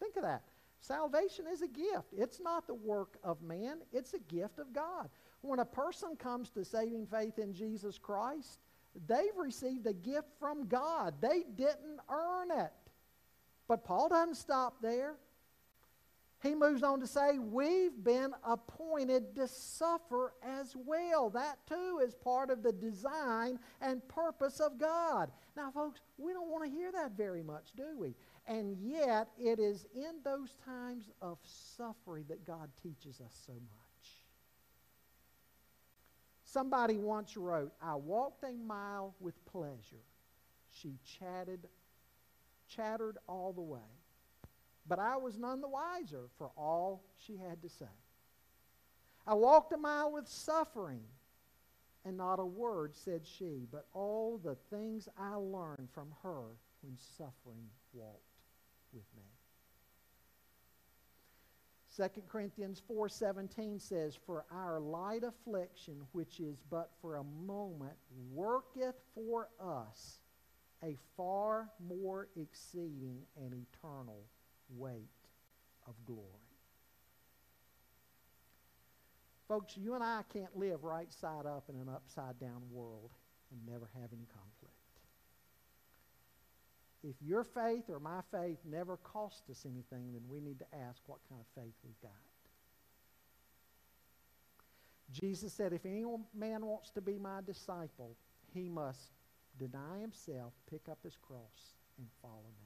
Think 0.00 0.16
of 0.16 0.22
that. 0.22 0.42
Salvation 0.80 1.46
is 1.50 1.62
a 1.62 1.68
gift. 1.68 2.12
It's 2.16 2.40
not 2.40 2.66
the 2.66 2.74
work 2.74 3.16
of 3.22 3.42
man, 3.42 3.78
it's 3.92 4.12
a 4.14 4.18
gift 4.18 4.58
of 4.58 4.72
God. 4.72 5.08
When 5.40 5.58
a 5.58 5.64
person 5.64 6.16
comes 6.16 6.50
to 6.50 6.64
saving 6.64 7.06
faith 7.06 7.38
in 7.38 7.54
Jesus 7.54 7.98
Christ, 7.98 8.60
they've 9.06 9.36
received 9.36 9.86
a 9.86 9.92
gift 9.92 10.28
from 10.38 10.66
God. 10.66 11.14
They 11.20 11.44
didn't 11.56 12.00
earn 12.10 12.50
it. 12.50 12.72
But 13.66 13.84
Paul 13.84 14.08
doesn't 14.10 14.36
stop 14.36 14.76
there. 14.82 15.14
He 16.44 16.54
moves 16.54 16.82
on 16.82 17.00
to 17.00 17.06
say, 17.06 17.38
We've 17.38 18.04
been 18.04 18.32
appointed 18.44 19.34
to 19.36 19.48
suffer 19.48 20.34
as 20.42 20.76
well. 20.76 21.30
That 21.30 21.56
too 21.66 22.02
is 22.04 22.14
part 22.14 22.50
of 22.50 22.62
the 22.62 22.70
design 22.70 23.58
and 23.80 24.06
purpose 24.08 24.60
of 24.60 24.78
God. 24.78 25.30
Now, 25.56 25.70
folks, 25.70 26.00
we 26.18 26.34
don't 26.34 26.50
want 26.50 26.64
to 26.64 26.70
hear 26.70 26.92
that 26.92 27.12
very 27.16 27.42
much, 27.42 27.68
do 27.74 27.98
we? 27.98 28.14
And 28.46 28.76
yet, 28.78 29.28
it 29.38 29.58
is 29.58 29.86
in 29.94 30.16
those 30.22 30.54
times 30.66 31.08
of 31.22 31.38
suffering 31.42 32.26
that 32.28 32.46
God 32.46 32.68
teaches 32.82 33.22
us 33.22 33.34
so 33.46 33.54
much. 33.54 34.10
Somebody 36.44 36.98
once 36.98 37.38
wrote, 37.38 37.72
I 37.82 37.94
walked 37.94 38.44
a 38.44 38.52
mile 38.52 39.14
with 39.18 39.42
pleasure. 39.46 40.04
She 40.70 40.98
chatted, 41.18 41.68
chattered 42.68 43.16
all 43.26 43.54
the 43.54 43.62
way. 43.62 43.80
But 44.86 44.98
I 44.98 45.16
was 45.16 45.38
none 45.38 45.60
the 45.60 45.68
wiser 45.68 46.28
for 46.36 46.50
all 46.56 47.04
she 47.18 47.36
had 47.36 47.62
to 47.62 47.68
say. 47.68 47.86
I 49.26 49.34
walked 49.34 49.72
a 49.72 49.78
mile 49.78 50.12
with 50.12 50.28
suffering, 50.28 51.02
and 52.04 52.16
not 52.16 52.38
a 52.38 52.44
word 52.44 52.94
said 52.94 53.26
she, 53.26 53.66
but 53.72 53.86
all 53.94 54.38
the 54.38 54.56
things 54.70 55.08
I 55.18 55.34
learned 55.36 55.88
from 55.94 56.08
her 56.22 56.42
when 56.82 56.98
suffering 57.16 57.70
walked 57.94 58.20
with 58.92 59.04
me. 59.16 59.22
2 61.96 62.22
Corinthians 62.28 62.82
4:17 62.90 63.80
says 63.80 64.18
for 64.26 64.44
our 64.50 64.80
light 64.80 65.22
affliction 65.22 66.04
which 66.12 66.40
is 66.40 66.58
but 66.68 66.90
for 67.00 67.16
a 67.16 67.24
moment 67.24 67.94
worketh 68.32 68.96
for 69.14 69.48
us 69.60 70.18
a 70.82 70.96
far 71.16 71.70
more 71.88 72.28
exceeding 72.36 73.22
and 73.36 73.54
eternal 73.54 74.24
weight 74.76 75.08
of 75.86 75.94
glory. 76.04 76.28
Folks, 79.48 79.76
you 79.76 79.94
and 79.94 80.02
I 80.02 80.22
can't 80.32 80.56
live 80.56 80.84
right 80.84 81.12
side 81.12 81.46
up 81.46 81.64
in 81.68 81.76
an 81.76 81.88
upside 81.88 82.38
down 82.40 82.62
world 82.70 83.10
and 83.50 83.60
never 83.66 83.88
have 83.94 84.10
any 84.12 84.26
conflict 84.26 84.74
if 87.04 87.16
your 87.20 87.44
faith 87.44 87.84
or 87.90 88.00
my 88.00 88.20
faith 88.32 88.58
never 88.64 88.96
cost 88.96 89.42
us 89.50 89.66
anything, 89.66 90.12
then 90.12 90.22
we 90.28 90.40
need 90.40 90.58
to 90.58 90.64
ask 90.88 91.02
what 91.06 91.18
kind 91.28 91.40
of 91.40 91.62
faith 91.62 91.74
we've 91.84 92.00
got. 92.00 92.10
Jesus 95.12 95.52
said, 95.52 95.72
If 95.72 95.84
any 95.84 96.04
man 96.34 96.64
wants 96.64 96.90
to 96.90 97.02
be 97.02 97.18
my 97.18 97.40
disciple, 97.46 98.16
he 98.52 98.68
must 98.68 99.12
deny 99.58 100.00
himself, 100.00 100.54
pick 100.68 100.88
up 100.90 100.98
his 101.04 101.16
cross, 101.16 101.74
and 101.98 102.06
follow 102.22 102.50
me. 102.58 102.63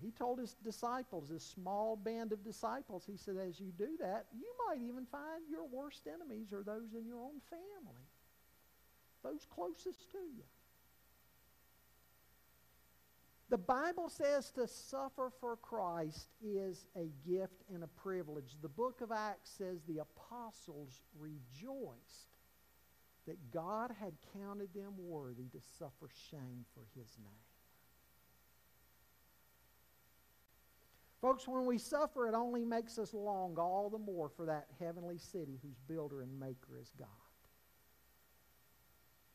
He 0.00 0.10
told 0.12 0.38
his 0.38 0.54
disciples, 0.64 1.28
this 1.28 1.44
small 1.44 1.96
band 1.96 2.32
of 2.32 2.44
disciples, 2.44 3.04
he 3.06 3.16
said, 3.16 3.36
as 3.36 3.58
you 3.58 3.72
do 3.76 3.96
that, 4.00 4.26
you 4.36 4.46
might 4.66 4.80
even 4.82 5.06
find 5.06 5.42
your 5.50 5.66
worst 5.66 6.06
enemies 6.06 6.52
are 6.52 6.62
those 6.62 6.94
in 6.96 7.04
your 7.04 7.20
own 7.20 7.40
family, 7.50 8.06
those 9.24 9.46
closest 9.52 10.10
to 10.12 10.18
you. 10.18 10.44
The 13.50 13.58
Bible 13.58 14.10
says 14.10 14.50
to 14.52 14.68
suffer 14.68 15.32
for 15.40 15.56
Christ 15.56 16.28
is 16.44 16.84
a 16.94 17.08
gift 17.26 17.62
and 17.72 17.82
a 17.82 17.86
privilege. 17.86 18.56
The 18.60 18.68
book 18.68 19.00
of 19.00 19.10
Acts 19.10 19.50
says 19.56 19.78
the 19.88 20.00
apostles 20.00 21.00
rejoiced 21.18 22.28
that 23.26 23.50
God 23.50 23.90
had 23.98 24.12
counted 24.34 24.68
them 24.74 24.92
worthy 24.98 25.48
to 25.48 25.60
suffer 25.78 26.10
shame 26.30 26.66
for 26.74 26.82
his 26.94 27.08
name. 27.18 27.47
Folks, 31.20 31.48
when 31.48 31.66
we 31.66 31.78
suffer, 31.78 32.28
it 32.28 32.34
only 32.34 32.64
makes 32.64 32.98
us 32.98 33.12
long 33.12 33.56
all 33.58 33.90
the 33.90 33.98
more 33.98 34.28
for 34.28 34.46
that 34.46 34.68
heavenly 34.78 35.18
city 35.18 35.58
whose 35.62 35.78
builder 35.88 36.22
and 36.22 36.38
maker 36.38 36.78
is 36.80 36.92
God. 36.96 37.08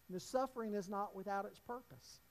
And 0.08 0.16
the 0.16 0.20
suffering 0.20 0.74
is 0.74 0.90
not 0.90 1.16
without 1.16 1.46
its 1.46 1.60
purpose. 1.60 2.22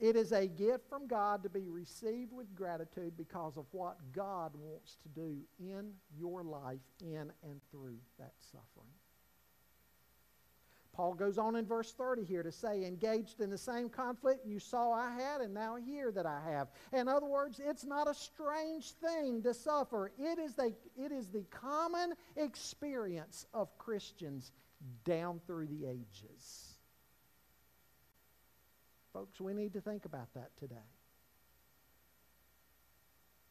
It 0.00 0.16
is 0.16 0.32
a 0.32 0.48
gift 0.48 0.88
from 0.88 1.06
God 1.06 1.42
to 1.42 1.50
be 1.50 1.68
received 1.68 2.32
with 2.32 2.54
gratitude 2.54 3.16
because 3.16 3.58
of 3.58 3.66
what 3.70 3.96
God 4.12 4.52
wants 4.56 4.96
to 5.02 5.08
do 5.08 5.36
in 5.58 5.92
your 6.18 6.42
life, 6.42 6.80
in 7.00 7.30
and 7.42 7.60
through 7.70 7.98
that 8.18 8.32
suffering. 8.38 8.94
Paul 10.92 11.14
goes 11.14 11.38
on 11.38 11.56
in 11.56 11.64
verse 11.64 11.92
30 11.92 12.24
here 12.24 12.42
to 12.42 12.50
say, 12.50 12.84
engaged 12.84 13.40
in 13.40 13.48
the 13.48 13.58
same 13.58 13.88
conflict 13.88 14.44
you 14.44 14.58
saw 14.58 14.92
I 14.92 15.10
had 15.10 15.40
and 15.40 15.54
now 15.54 15.76
hear 15.76 16.10
that 16.12 16.26
I 16.26 16.40
have. 16.50 16.68
In 16.92 17.08
other 17.08 17.26
words, 17.26 17.60
it's 17.64 17.84
not 17.84 18.08
a 18.08 18.14
strange 18.14 18.90
thing 18.92 19.42
to 19.42 19.54
suffer. 19.54 20.10
It 20.18 20.38
is 20.38 20.54
the, 20.54 20.74
it 20.96 21.12
is 21.12 21.28
the 21.28 21.44
common 21.50 22.14
experience 22.36 23.46
of 23.54 23.76
Christians 23.78 24.50
down 25.04 25.40
through 25.46 25.66
the 25.66 25.86
ages. 25.86 26.74
Folks, 29.12 29.40
we 29.40 29.54
need 29.54 29.72
to 29.74 29.80
think 29.80 30.04
about 30.04 30.32
that 30.34 30.50
today. 30.58 30.76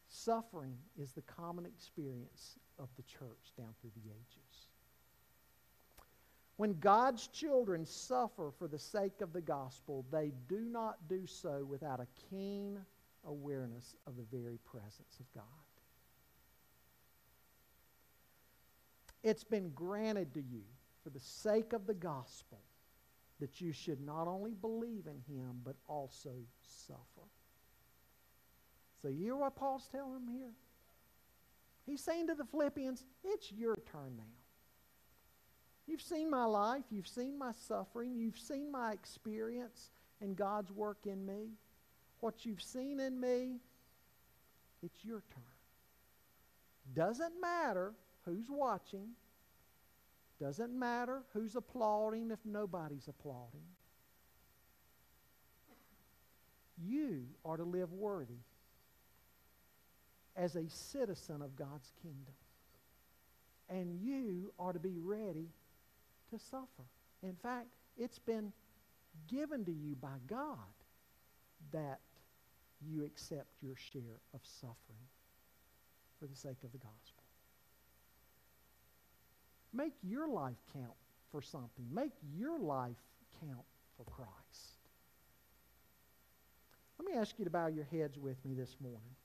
Suffering 0.09 0.77
is 0.97 1.11
the 1.11 1.21
common 1.21 1.65
experience 1.65 2.57
of 2.77 2.89
the 2.97 3.03
church 3.03 3.53
down 3.57 3.73
through 3.79 3.91
the 3.95 4.09
ages. 4.09 4.48
When 6.59 6.77
God's 6.81 7.27
children 7.27 7.85
suffer 7.85 8.51
for 8.59 8.67
the 8.67 8.77
sake 8.77 9.21
of 9.21 9.31
the 9.31 9.39
gospel, 9.39 10.05
they 10.11 10.33
do 10.49 10.59
not 10.59 10.97
do 11.07 11.25
so 11.25 11.63
without 11.63 12.01
a 12.01 12.07
keen 12.29 12.77
awareness 13.25 13.95
of 14.05 14.17
the 14.17 14.25
very 14.29 14.57
presence 14.65 15.21
of 15.21 15.33
God. 15.33 15.45
It's 19.23 19.45
been 19.45 19.71
granted 19.73 20.33
to 20.33 20.41
you 20.41 20.63
for 21.01 21.11
the 21.11 21.21
sake 21.21 21.71
of 21.71 21.87
the 21.87 21.93
gospel 21.93 22.59
that 23.39 23.61
you 23.61 23.71
should 23.71 24.01
not 24.01 24.27
only 24.27 24.53
believe 24.53 25.07
in 25.07 25.33
him, 25.33 25.61
but 25.63 25.77
also 25.87 26.33
suffer. 26.61 27.29
So, 29.01 29.07
you 29.07 29.23
hear 29.23 29.35
what 29.37 29.55
Paul's 29.55 29.87
telling 29.89 30.11
them 30.11 30.27
here? 30.27 30.51
He's 31.85 32.03
saying 32.03 32.27
to 32.27 32.35
the 32.35 32.43
Philippians, 32.43 33.05
it's 33.23 33.49
your 33.49 33.77
turn 33.89 34.17
now. 34.17 34.38
You've 35.99 36.07
seen 36.07 36.29
my 36.29 36.45
life, 36.45 36.85
you've 36.91 37.09
seen 37.09 37.37
my 37.37 37.51
suffering, 37.51 38.15
you've 38.15 38.39
seen 38.39 38.71
my 38.71 38.93
experience 38.93 39.91
and 40.21 40.33
God's 40.33 40.71
work 40.71 40.99
in 41.05 41.25
me. 41.25 41.49
What 42.21 42.45
you've 42.45 42.61
seen 42.61 43.01
in 43.01 43.19
me, 43.19 43.57
it's 44.81 45.03
your 45.03 45.23
turn. 45.33 45.43
Doesn't 46.95 47.41
matter 47.41 47.91
who's 48.23 48.49
watching, 48.49 49.09
doesn't 50.39 50.71
matter 50.71 51.23
who's 51.33 51.57
applauding 51.57 52.31
if 52.31 52.39
nobody's 52.45 53.09
applauding. 53.09 53.67
You 56.81 57.25
are 57.43 57.57
to 57.57 57.65
live 57.65 57.91
worthy 57.91 58.39
as 60.37 60.55
a 60.55 60.69
citizen 60.69 61.41
of 61.41 61.57
God's 61.57 61.91
kingdom. 62.01 62.35
And 63.69 63.99
you 64.01 64.53
are 64.57 64.71
to 64.71 64.79
be 64.79 64.95
ready 64.97 65.49
to 66.31 66.39
suffer. 66.39 66.85
In 67.23 67.35
fact, 67.41 67.67
it's 67.97 68.19
been 68.19 68.51
given 69.27 69.65
to 69.65 69.71
you 69.71 69.95
by 69.95 70.17
God 70.27 70.57
that 71.71 71.99
you 72.81 73.03
accept 73.03 73.47
your 73.61 73.75
share 73.75 74.21
of 74.33 74.39
suffering 74.43 75.07
for 76.19 76.27
the 76.27 76.35
sake 76.35 76.63
of 76.63 76.71
the 76.71 76.77
gospel. 76.77 77.23
Make 79.73 79.93
your 80.01 80.27
life 80.27 80.57
count 80.73 80.95
for 81.31 81.41
something. 81.41 81.85
Make 81.91 82.13
your 82.35 82.59
life 82.59 82.97
count 83.41 83.65
for 83.97 84.03
Christ. 84.03 84.29
Let 86.97 87.07
me 87.07 87.19
ask 87.19 87.37
you 87.37 87.45
to 87.45 87.51
bow 87.51 87.67
your 87.67 87.85
heads 87.85 88.17
with 88.17 88.43
me 88.45 88.53
this 88.55 88.75
morning. 88.81 89.15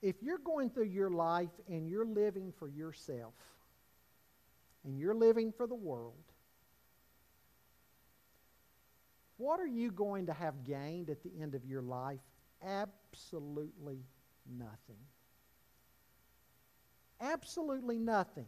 If 0.00 0.22
you're 0.22 0.38
going 0.38 0.70
through 0.70 0.84
your 0.84 1.10
life 1.10 1.50
and 1.68 1.88
you're 1.88 2.06
living 2.06 2.52
for 2.58 2.68
yourself 2.68 3.34
and 4.84 4.98
you're 4.98 5.14
living 5.14 5.52
for 5.52 5.66
the 5.66 5.74
world, 5.74 6.14
what 9.36 9.60
are 9.60 9.66
you 9.66 9.90
going 9.90 10.26
to 10.26 10.32
have 10.32 10.64
gained 10.64 11.10
at 11.10 11.22
the 11.22 11.30
end 11.40 11.54
of 11.54 11.64
your 11.64 11.82
life? 11.82 12.20
Absolutely 12.64 14.04
nothing. 14.46 14.98
Absolutely 17.20 17.98
nothing. 17.98 18.46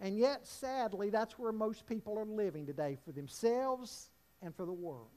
And 0.00 0.18
yet, 0.18 0.46
sadly, 0.46 1.10
that's 1.10 1.38
where 1.38 1.52
most 1.52 1.86
people 1.86 2.18
are 2.18 2.24
living 2.24 2.66
today 2.66 2.98
for 3.04 3.12
themselves 3.12 4.10
and 4.42 4.54
for 4.54 4.66
the 4.66 4.72
world. 4.72 5.10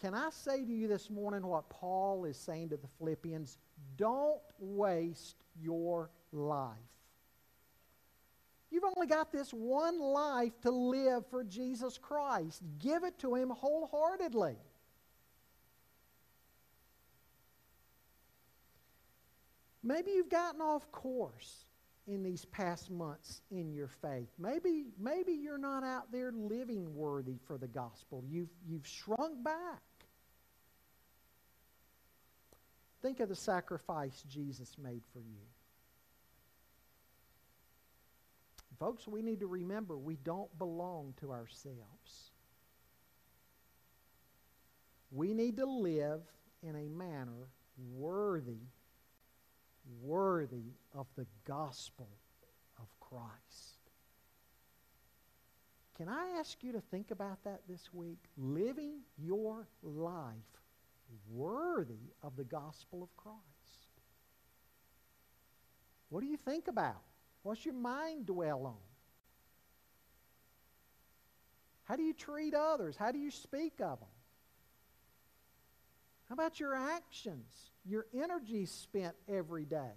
Can 0.00 0.14
I 0.14 0.30
say 0.30 0.64
to 0.64 0.72
you 0.72 0.86
this 0.86 1.10
morning 1.10 1.44
what 1.44 1.68
Paul 1.70 2.24
is 2.24 2.36
saying 2.36 2.68
to 2.70 2.76
the 2.76 2.86
Philippians? 2.98 3.58
Don't 3.96 4.40
waste 4.60 5.36
your 5.60 6.10
life. 6.32 6.76
You've 8.70 8.84
only 8.84 9.06
got 9.06 9.32
this 9.32 9.50
one 9.50 9.98
life 9.98 10.52
to 10.60 10.70
live 10.70 11.26
for 11.30 11.42
Jesus 11.42 11.98
Christ. 11.98 12.62
Give 12.78 13.02
it 13.02 13.18
to 13.20 13.34
Him 13.34 13.50
wholeheartedly. 13.50 14.56
Maybe 19.82 20.10
you've 20.12 20.28
gotten 20.28 20.60
off 20.60 20.90
course 20.92 21.64
in 22.06 22.22
these 22.22 22.44
past 22.46 22.90
months 22.90 23.42
in 23.50 23.72
your 23.72 23.88
faith. 23.88 24.28
Maybe, 24.38 24.86
maybe 24.98 25.32
you're 25.32 25.58
not 25.58 25.82
out 25.82 26.12
there 26.12 26.30
living 26.32 26.94
worthy 26.94 27.38
for 27.46 27.58
the 27.58 27.68
gospel. 27.68 28.22
You've, 28.28 28.50
you've 28.66 28.86
shrunk 28.86 29.42
back. 29.42 29.80
Think 33.02 33.20
of 33.20 33.28
the 33.28 33.36
sacrifice 33.36 34.24
Jesus 34.28 34.76
made 34.82 35.02
for 35.12 35.20
you. 35.20 35.46
Folks, 38.78 39.08
we 39.08 39.22
need 39.22 39.40
to 39.40 39.46
remember 39.46 39.96
we 39.96 40.16
don't 40.16 40.56
belong 40.58 41.14
to 41.20 41.32
ourselves. 41.32 42.32
We 45.10 45.34
need 45.34 45.56
to 45.56 45.66
live 45.66 46.20
in 46.62 46.76
a 46.76 46.88
manner 46.88 47.48
worthy 47.96 48.68
worthy 50.02 50.74
of 50.94 51.06
the 51.16 51.26
gospel 51.44 52.08
of 52.78 52.86
Christ. 53.00 53.32
Can 55.96 56.08
I 56.08 56.36
ask 56.38 56.62
you 56.62 56.72
to 56.72 56.80
think 56.80 57.10
about 57.10 57.42
that 57.44 57.62
this 57.68 57.92
week? 57.92 58.18
Living 58.36 59.00
your 59.18 59.66
life 59.82 60.57
worthy 61.30 62.12
of 62.22 62.36
the 62.36 62.44
gospel 62.44 63.02
of 63.02 63.16
Christ. 63.16 63.38
What 66.10 66.20
do 66.20 66.26
you 66.26 66.36
think 66.36 66.68
about? 66.68 67.02
What's 67.42 67.64
your 67.64 67.74
mind 67.74 68.26
dwell 68.26 68.66
on? 68.66 68.74
How 71.84 71.96
do 71.96 72.02
you 72.02 72.12
treat 72.12 72.54
others? 72.54 72.96
How 72.96 73.12
do 73.12 73.18
you 73.18 73.30
speak 73.30 73.74
of 73.80 74.00
them? 74.00 74.08
How 76.28 76.34
about 76.34 76.60
your 76.60 76.74
actions? 76.74 77.70
Your 77.86 78.06
energy 78.12 78.66
spent 78.66 79.14
every 79.26 79.64
day? 79.64 79.96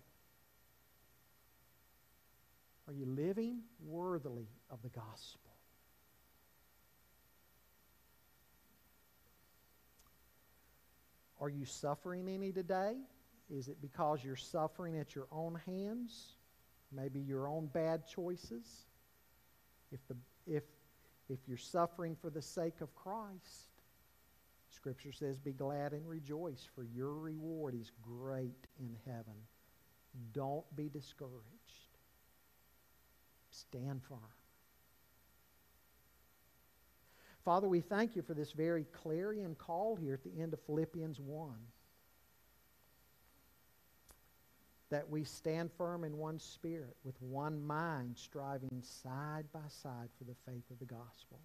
Are 2.88 2.94
you 2.94 3.06
living 3.06 3.60
worthily 3.86 4.48
of 4.70 4.82
the 4.82 4.90
gospel? 4.90 5.51
Are 11.42 11.50
you 11.50 11.66
suffering 11.66 12.30
any 12.30 12.52
today? 12.52 12.96
Is 13.50 13.68
it 13.68 13.82
because 13.82 14.24
you're 14.24 14.36
suffering 14.36 14.98
at 14.98 15.16
your 15.16 15.28
own 15.32 15.60
hands? 15.66 16.36
Maybe 16.96 17.20
your 17.20 17.48
own 17.48 17.66
bad 17.74 18.08
choices? 18.08 18.86
If, 19.92 20.00
the, 20.08 20.16
if, 20.46 20.64
if 21.30 21.40
you're 21.48 21.58
suffering 21.58 22.16
for 22.16 22.30
the 22.30 22.42
sake 22.42 22.80
of 22.80 22.94
Christ, 22.96 23.72
Scripture 24.70 25.12
says, 25.12 25.40
Be 25.40 25.52
glad 25.52 25.94
and 25.94 26.08
rejoice, 26.08 26.68
for 26.76 26.84
your 26.84 27.14
reward 27.14 27.76
is 27.76 27.92
great 28.02 28.68
in 28.80 28.96
heaven. 29.06 29.36
Don't 30.34 30.64
be 30.76 30.90
discouraged. 30.90 31.98
Stand 33.50 34.02
firm. 34.04 34.20
Father, 37.44 37.68
we 37.68 37.82
thank 37.82 38.16
you 38.16 38.22
for 38.22 38.34
this 38.34 38.52
very 38.52 38.86
clarion 38.86 39.56
call 39.56 39.96
here 39.96 40.14
at 40.14 40.24
the 40.24 40.42
end 40.42 40.54
of 40.54 40.62
Philippians 40.62 41.20
1. 41.20 41.54
That 44.92 45.10
we 45.10 45.24
stand 45.24 45.72
firm 45.78 46.04
in 46.04 46.18
one 46.18 46.40
spirit, 46.40 46.96
with 47.04 47.20
one 47.22 47.66
mind, 47.66 48.18
striving 48.18 48.84
side 49.04 49.46
by 49.54 49.68
side 49.82 50.10
for 50.18 50.26
the 50.26 50.36
faith 50.46 50.70
of 50.70 50.80
the 50.80 50.86
gospel 50.86 51.40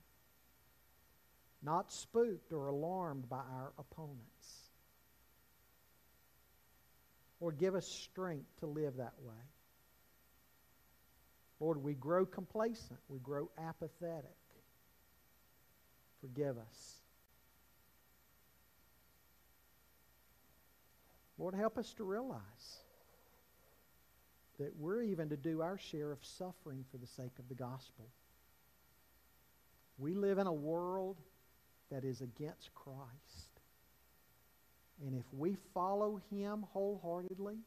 not 1.66 1.92
spooked 1.92 2.52
or 2.52 2.68
alarmed 2.68 3.28
by 3.28 3.36
our 3.36 3.72
opponents. 3.78 4.70
Lord, 7.40 7.58
give 7.58 7.74
us 7.74 7.86
strength 7.86 8.48
to 8.60 8.66
live 8.66 8.96
that 8.96 9.14
way. 9.20 9.34
Lord, 11.60 11.82
we 11.82 11.94
grow 11.94 12.24
complacent, 12.24 13.00
we 13.08 13.18
grow 13.18 13.50
apathetic. 13.58 14.36
Forgive 16.26 16.58
us. 16.58 16.94
Lord, 21.38 21.54
help 21.54 21.78
us 21.78 21.92
to 21.94 22.04
realize 22.04 22.80
that 24.58 24.74
we're 24.76 25.02
even 25.02 25.28
to 25.28 25.36
do 25.36 25.60
our 25.60 25.78
share 25.78 26.10
of 26.10 26.18
suffering 26.24 26.84
for 26.90 26.96
the 26.96 27.06
sake 27.06 27.38
of 27.38 27.48
the 27.48 27.54
gospel. 27.54 28.06
We 29.98 30.14
live 30.14 30.38
in 30.38 30.46
a 30.46 30.52
world 30.52 31.18
that 31.92 32.04
is 32.04 32.20
against 32.22 32.74
Christ. 32.74 33.60
And 35.04 35.14
if 35.14 35.26
we 35.32 35.56
follow 35.74 36.20
him 36.30 36.64
wholeheartedly, 36.72 37.58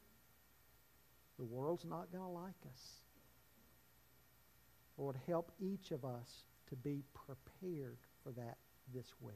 the 1.38 1.44
world's 1.44 1.86
not 1.86 2.12
going 2.12 2.24
to 2.24 2.30
like 2.30 2.54
us. 2.74 2.82
Lord, 4.98 5.16
help 5.26 5.50
each 5.60 5.92
of 5.92 6.04
us 6.04 6.44
to 6.68 6.76
be 6.76 7.02
prepared 7.14 7.96
for 8.22 8.32
that 8.32 8.56
this 8.94 9.12
week. 9.20 9.34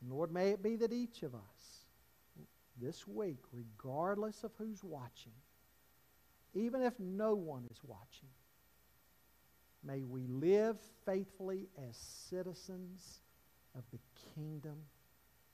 And 0.00 0.12
Lord, 0.12 0.32
may 0.32 0.50
it 0.50 0.62
be 0.62 0.76
that 0.76 0.92
each 0.92 1.22
of 1.22 1.34
us 1.34 1.40
this 2.80 3.06
week, 3.06 3.38
regardless 3.52 4.44
of 4.44 4.50
who's 4.58 4.82
watching, 4.82 5.32
even 6.54 6.82
if 6.82 6.98
no 6.98 7.34
one 7.34 7.64
is 7.70 7.78
watching, 7.84 8.28
may 9.82 10.02
we 10.02 10.26
live 10.26 10.76
faithfully 11.06 11.68
as 11.88 11.96
citizens 11.96 13.20
of 13.76 13.82
the 13.92 13.98
kingdom 14.34 14.76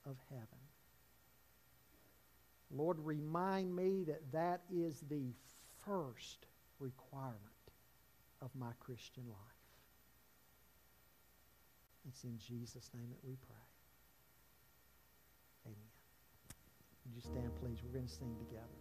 of 0.05 0.15
heaven. 0.29 0.47
Lord, 2.73 2.97
remind 2.99 3.75
me 3.75 4.03
that 4.05 4.31
that 4.31 4.61
is 4.73 5.03
the 5.09 5.33
first 5.85 6.45
requirement 6.79 7.37
of 8.41 8.49
my 8.55 8.71
Christian 8.79 9.23
life. 9.27 9.50
It's 12.07 12.23
in 12.23 12.37
Jesus' 12.37 12.89
name 12.93 13.09
that 13.09 13.23
we 13.23 13.35
pray. 13.47 13.65
Amen. 15.65 15.89
Would 17.05 17.15
you 17.15 17.21
stand, 17.21 17.51
please? 17.59 17.81
We're 17.83 17.93
going 17.93 18.07
to 18.07 18.13
sing 18.13 18.35
together. 18.37 18.67